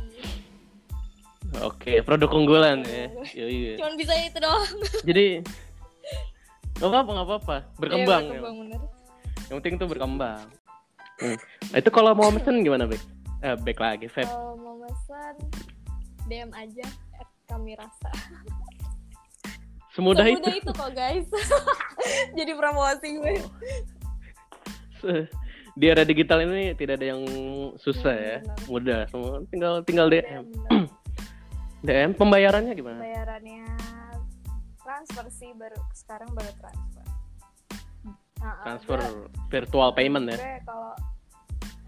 Oke, 1.67 1.99
produk 1.99 2.31
unggulan 2.31 2.79
ya. 2.87 3.11
Yoi. 3.35 3.75
Cuman 3.75 3.99
bisa 3.99 4.15
itu 4.23 4.39
doang. 4.39 4.71
Jadi 5.03 5.43
nggak 6.79 6.95
apa-apa, 6.95 7.09
nggak 7.11 7.27
apa-apa, 7.27 7.55
berkembang. 7.75 8.23
Iya, 8.23 8.31
ya. 8.31 8.39
berkembang 8.39 8.57
bener. 8.63 8.96
Yang 9.47 9.55
penting 9.57 9.75
tuh 9.77 9.87
berkembang. 9.87 10.43
Hmm. 11.17 11.37
Nah, 11.67 11.77
itu 11.77 11.89
kalau 11.89 12.11
mau 12.13 12.29
mesen 12.29 12.61
gimana, 12.61 12.85
Bek? 12.85 13.01
Eh, 13.39 13.55
Bek 13.57 13.77
lagi, 13.77 14.05
Feb. 14.05 14.25
Kalau 14.25 14.53
mau 14.55 14.75
pesan 14.79 15.33
DM 16.25 16.51
aja 16.51 16.85
at 17.15 17.27
kami 17.47 17.73
rasa. 17.73 18.09
Semudah 19.89 20.25
itu. 20.25 20.37
Semudah 20.37 20.55
itu 20.55 20.71
kok 20.71 20.91
guys. 20.93 21.25
Jadi 22.37 22.51
promosi 22.53 23.07
gue. 23.15 23.33
Se- 24.97 25.29
Di 25.73 25.85
era 25.85 26.01
digital 26.01 26.41
ini 26.41 26.73
tidak 26.73 26.97
ada 26.97 27.13
yang 27.13 27.21
susah 27.77 28.09
Hmm, 28.11 28.25
ya, 28.25 28.37
benar. 28.41 28.57
mudah. 28.65 29.01
Semua 29.07 29.33
tinggal 29.47 29.73
tinggal 29.83 30.07
DM, 30.07 30.25
DM. 30.25 30.43
bener. 30.43 30.85
DM 31.79 32.11
pembayarannya 32.13 32.73
gimana? 32.73 32.97
Bayarannya 32.97 33.61
transfer 34.79 35.25
sih 35.29 35.53
baru 35.53 35.77
sekarang 35.93 36.29
baru 36.31 36.49
transfer. 36.57 36.96
Nah, 38.37 38.53
Transfer 38.61 38.99
gue- 39.01 39.27
virtual 39.49 39.89
payment 39.91 40.25
ya. 40.27 40.37
gue 40.37 40.55
kalau 40.63 40.93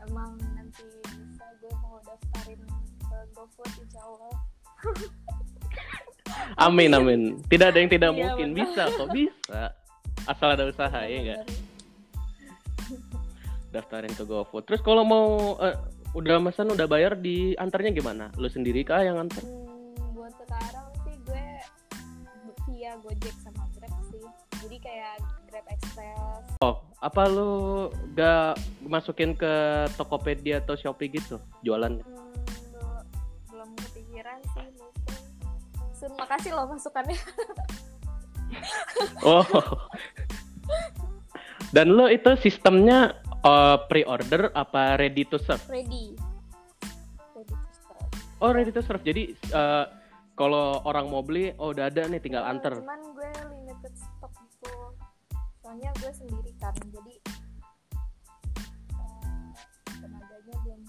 emang 0.03 0.31
nanti 0.51 0.83
bisa 1.05 1.45
gue 1.59 1.73
mau 1.77 1.97
daftarin 2.01 2.61
ke 2.99 3.17
GoFood 3.31 3.71
insya 3.79 4.01
Allah. 4.01 4.33
Amin 6.59 6.91
amin. 6.91 7.21
Tidak 7.45 7.67
ada 7.69 7.79
yang 7.79 7.87
tidak 7.87 8.11
Iya, 8.11 8.17
mungkin. 8.17 8.47
Bisa 8.53 8.83
kok 8.89 9.09
bisa. 9.09 9.61
Asal 10.25 10.53
ada 10.53 10.65
usaha 10.65 10.99
ya 11.03 11.17
enggak? 11.19 11.41
Daftarin 13.69 14.13
ke 14.13 14.23
GoFood. 14.23 14.65
Terus 14.65 14.81
kalau 14.81 15.05
mau 15.05 15.25
eh, 15.59 15.77
udah 16.11 16.41
pesan 16.41 16.73
udah 16.73 16.85
bayar 16.85 17.13
diantarnya 17.13 17.93
gimana? 17.93 18.33
Lu 18.35 18.49
sendiri 18.49 18.81
kah 18.81 18.99
yang 18.99 19.19
antar? 19.19 19.45
Hmm, 19.45 19.93
buat 20.11 20.33
sekarang 20.35 20.87
sih 21.03 21.15
gue 21.21 21.45
via 22.67 22.97
Gojek 22.97 23.35
sama 23.39 23.69
Grab 23.71 23.93
sih. 24.09 24.25
Jadi 24.59 24.77
kayak 24.79 25.15
Express. 25.69 26.59
Oh, 26.59 26.83
apa 26.99 27.23
lu 27.31 27.87
gak 28.17 28.59
masukin 28.83 29.31
ke 29.37 29.85
Tokopedia 29.95 30.59
atau 30.59 30.75
Shopee 30.75 31.13
gitu 31.13 31.39
jualan? 31.63 32.01
Hmm, 32.03 32.35
belum, 32.75 33.03
belum 33.47 33.69
kepikiran 33.87 34.37
sih 34.51 34.67
mungkin. 34.75 35.21
Sun, 35.95 36.11
makasih 36.19 36.51
loh 36.53 36.65
masukannya. 36.67 37.17
Oh. 39.21 39.45
Dan 41.69 41.93
lo 41.93 42.09
itu 42.09 42.33
sistemnya 42.41 43.13
eh, 43.45 43.77
pre-order 43.85 44.49
apa 44.57 44.97
ready 44.97 45.21
to 45.29 45.37
serve? 45.37 45.61
Ready. 45.69 46.17
Ready 47.37 47.53
to 47.53 47.69
start. 47.69 48.09
Oh, 48.41 48.49
ready 48.49 48.73
to 48.73 48.81
serve. 48.81 49.05
Jadi 49.05 49.37
eh, 49.37 49.85
kalau 50.33 50.81
orang 50.87 51.13
mau 51.13 51.21
beli, 51.21 51.53
oh 51.61 51.75
udah 51.75 51.93
ada 51.93 52.09
nih 52.09 52.17
tinggal 52.17 52.41
Oh, 52.41 52.51
anter. 52.51 52.73
Cuman 52.73 53.01
gue. 53.13 53.31
Soalnya 55.69 55.93
gue 56.01 56.09
sendiri 56.17 56.51
kan, 56.57 56.73
jadi 56.81 57.15
tenaganya 60.01 60.55
belum 60.65 60.81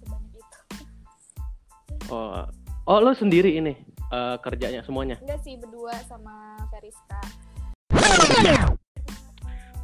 sebanyak 0.00 0.32
itu. 0.32 0.58
Oh, 2.08 2.40
oh 2.88 2.98
lo 3.04 3.12
sendiri 3.12 3.52
ini 3.52 3.76
eh, 4.08 4.36
kerjanya 4.40 4.80
semuanya. 4.80 5.20
Enggak 5.20 5.44
sih 5.44 5.60
berdua 5.60 5.92
sama 6.08 6.56
Veriska. 6.72 7.20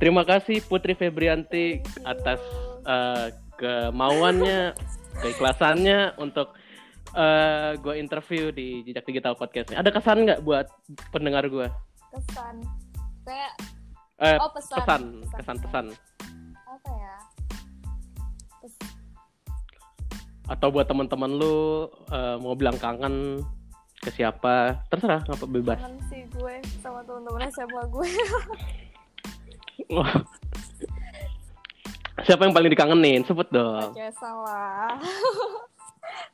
Terima 0.01 0.25
kasih 0.25 0.65
Putri 0.65 0.97
Febrianti 0.97 1.85
atas 2.01 2.41
eh, 2.89 3.37
kemauannya, 3.61 4.73
keikhlasannya 5.21 6.17
untuk 6.17 6.57
eh 7.13 7.77
gue 7.77 8.01
interview 8.01 8.57
di 8.57 8.89
Jejak 8.89 9.05
Digital 9.05 9.37
Podcast. 9.37 9.77
Ada 9.77 9.93
kesan 9.93 10.25
nggak 10.25 10.41
buat 10.49 10.65
pendengar 11.13 11.45
gue? 11.53 11.69
Kesan. 12.09 12.65
Kayak 13.29 13.53
Eh, 14.19 14.35
oh 14.35 14.51
pesan. 14.51 14.77
pesan, 14.77 15.03
kesan 15.31 15.57
pesan. 15.63 15.87
Apa 16.59 16.91
ya? 16.91 17.15
Pes- 18.59 18.97
Atau 20.49 20.75
buat 20.75 20.87
teman-teman 20.87 21.31
lu 21.31 21.87
eh, 22.11 22.37
mau 22.37 22.59
bilang 22.59 22.75
kangen 22.77 23.47
ke 23.99 24.11
siapa? 24.11 24.83
Terserah, 24.91 25.23
nggak 25.23 25.39
apa 25.39 25.47
bebas. 25.47 25.79
kangen 25.79 26.03
sih 26.07 26.23
gue 26.31 26.55
sama 26.83 27.01
teman-teman 27.07 27.47
SMA 27.49 27.83
gue. 27.87 28.09
Siapa 32.19 32.43
yang 32.43 32.53
paling 32.53 32.71
dikangenin? 32.75 33.23
Sebut 33.23 33.47
dong. 33.49 33.95
Oke, 33.95 34.11
salah. 34.19 34.99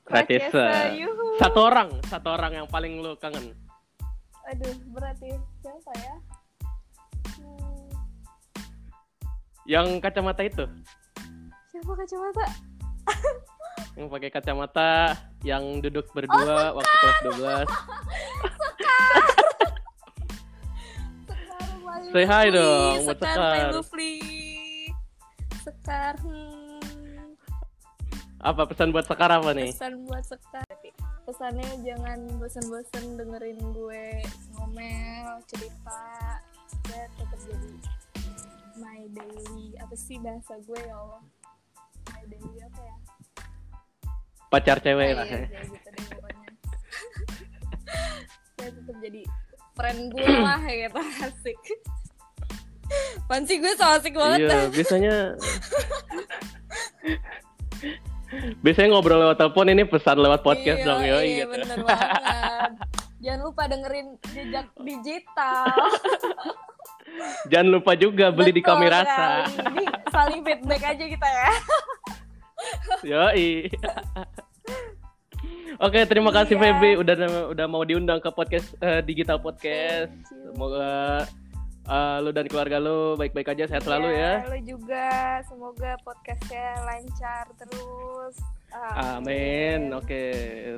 Rakesa. 0.09 0.97
Satu 1.37 1.61
orang, 1.61 2.01
satu 2.09 2.33
orang 2.33 2.57
yang 2.57 2.67
paling 2.67 3.05
lu 3.05 3.13
kangen. 3.21 3.53
Aduh, 4.45 4.73
berarti 4.91 5.37
siapa 5.61 5.93
ya? 6.01 6.15
Yang 9.65 10.05
kacamata 10.05 10.45
itu, 10.45 10.65
siapa 11.73 11.93
kacamata? 11.97 12.45
yang 13.97 14.07
pakai 14.13 14.29
kacamata, 14.29 14.93
yang 15.41 15.81
duduk 15.81 16.05
berdua 16.13 16.77
waktu 16.77 16.95
kelas 17.01 17.19
12. 17.25 17.65
Sekar 18.61 19.25
Say 22.13 22.25
hi 22.29 22.47
dong 22.53 23.09
buat 23.09 23.19
Sekar 23.19 23.41
Sekar. 23.41 23.73
Sekar, 25.65 26.15
hmm. 26.21 27.41
Apa 28.45 28.69
pesan 28.69 28.93
buat 28.93 29.09
Sekar 29.09 29.33
apa 29.33 29.51
nih? 29.57 29.73
Pesan 29.73 30.05
buat 30.05 30.25
Sekar. 30.29 30.69
Pesannya 31.25 31.65
jangan 31.81 32.21
bosan-bosan 32.37 33.17
dengerin 33.17 33.57
gue 33.73 34.21
ngomel, 34.61 35.41
cerita. 35.49 36.05
Dia 36.85 37.09
tetap 37.17 37.41
jadi 37.49 38.04
my 38.77 39.01
daily. 39.11 39.75
Apa 39.79 39.95
sih 39.95 40.19
bahasa 40.19 40.55
gue 40.61 40.81
ya 40.81 40.95
Allah? 40.95 41.23
My 42.11 42.23
daily 42.27 42.59
apa 42.61 42.81
ya? 42.81 42.97
Pacar 44.49 44.79
cewek 44.79 45.09
Ah, 45.11 45.17
lah. 45.17 45.27
iya, 45.27 45.35
ya. 45.35 45.47
kayak 45.47 45.67
gitu 45.67 45.89
deh 45.91 46.05
pokoknya. 46.11 46.49
Dia 48.55 48.69
tetap 48.71 48.97
jadi 49.01 49.23
friend 49.75 50.01
gue 50.09 50.27
lah 50.27 50.61
gitu 50.65 51.01
asik. 51.23 51.59
Panci 53.27 53.55
gue 53.59 53.73
so 53.75 53.87
asik 53.89 54.15
banget. 54.15 54.39
Iya, 54.47 54.59
biasanya 54.71 55.15
Biasanya 58.61 58.89
ngobrol 58.91 59.23
lewat 59.23 59.39
telepon 59.39 59.71
ini 59.71 59.87
pesan 59.87 60.19
lewat 60.19 60.43
podcast 60.43 60.83
iya, 60.83 60.87
dong 60.87 61.01
yo 61.03 61.19
Iya, 61.23 61.45
gitu. 61.45 61.51
bener 61.55 61.79
banget. 61.83 62.11
Jangan 63.25 63.41
lupa 63.41 63.63
dengerin 63.71 64.07
jejak 64.31 64.67
digital. 64.83 65.65
Jangan 67.49 67.69
lupa 67.69 67.93
juga 67.95 68.33
beli 68.33 68.51
di 68.57 68.63
Betul 68.63 68.77
kami 68.77 68.87
rasa. 68.89 69.49
Jadi 69.49 69.85
saling 70.11 70.41
feedback 70.43 70.83
aja 70.85 71.05
kita 71.05 71.29
ya. 71.29 71.51
Yoi. 73.05 73.69
Oke, 75.83 76.07
terima 76.07 76.31
kasih 76.31 76.55
Iya. 76.55 76.63
Feby 76.79 76.91
udah 77.03 77.15
udah 77.51 77.67
mau 77.67 77.83
diundang 77.83 78.23
ke 78.23 78.31
podcast 78.31 78.79
eh, 78.79 79.03
digital 79.03 79.43
podcast. 79.43 80.15
Semoga 80.31 81.27
eh, 81.91 82.17
lu 82.23 82.31
dan 82.31 82.47
keluarga 82.47 82.79
lu 82.79 83.19
baik-baik 83.19 83.53
aja, 83.53 83.67
sehat 83.67 83.83
selalu 83.83 84.15
ya. 84.15 84.47
Iya, 84.47 84.51
Lo 84.55 84.59
juga 84.63 85.07
semoga 85.51 85.93
podcastnya 86.07 86.79
lancar 86.87 87.45
terus. 87.59 88.39
Amin. 88.95 89.95
Oke, 89.95 90.23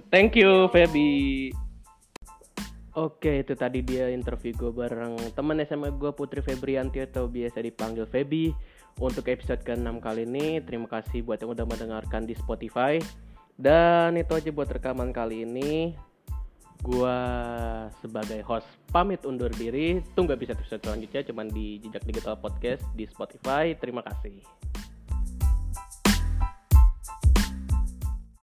thank 0.09 0.37
you 0.37 0.69
Feby. 0.73 1.53
Oke, 2.97 3.45
itu 3.45 3.53
tadi 3.53 3.85
dia 3.85 4.09
interview 4.09 4.57
gue 4.57 4.73
bareng 4.73 5.37
teman 5.37 5.61
SMA 5.69 5.93
gue 6.01 6.17
Putri 6.17 6.41
Febrianti 6.41 7.05
atau 7.05 7.29
biasa 7.29 7.61
dipanggil 7.61 8.09
Feby. 8.09 8.57
Untuk 8.97 9.29
episode 9.29 9.61
ke-6 9.61 10.01
kali 10.01 10.25
ini, 10.25 10.65
terima 10.65 10.89
kasih 10.89 11.21
buat 11.21 11.37
yang 11.37 11.53
udah 11.53 11.69
mendengarkan 11.69 12.25
di 12.25 12.33
Spotify. 12.33 12.97
Dan 13.53 14.17
itu 14.17 14.33
aja 14.33 14.49
buat 14.49 14.73
rekaman 14.73 15.13
kali 15.13 15.45
ini. 15.45 15.93
Gua 16.81 17.21
sebagai 18.01 18.41
host 18.49 18.65
pamit 18.89 19.29
undur 19.29 19.53
diri. 19.53 20.01
Tunggu 20.17 20.33
episode-episode 20.33 20.81
selanjutnya 20.81 21.21
cuman 21.29 21.53
di 21.53 21.77
Jejak 21.85 22.01
Digital 22.09 22.41
Podcast 22.41 22.81
di 22.97 23.05
Spotify. 23.05 23.77
Terima 23.77 24.01
kasih. 24.01 24.41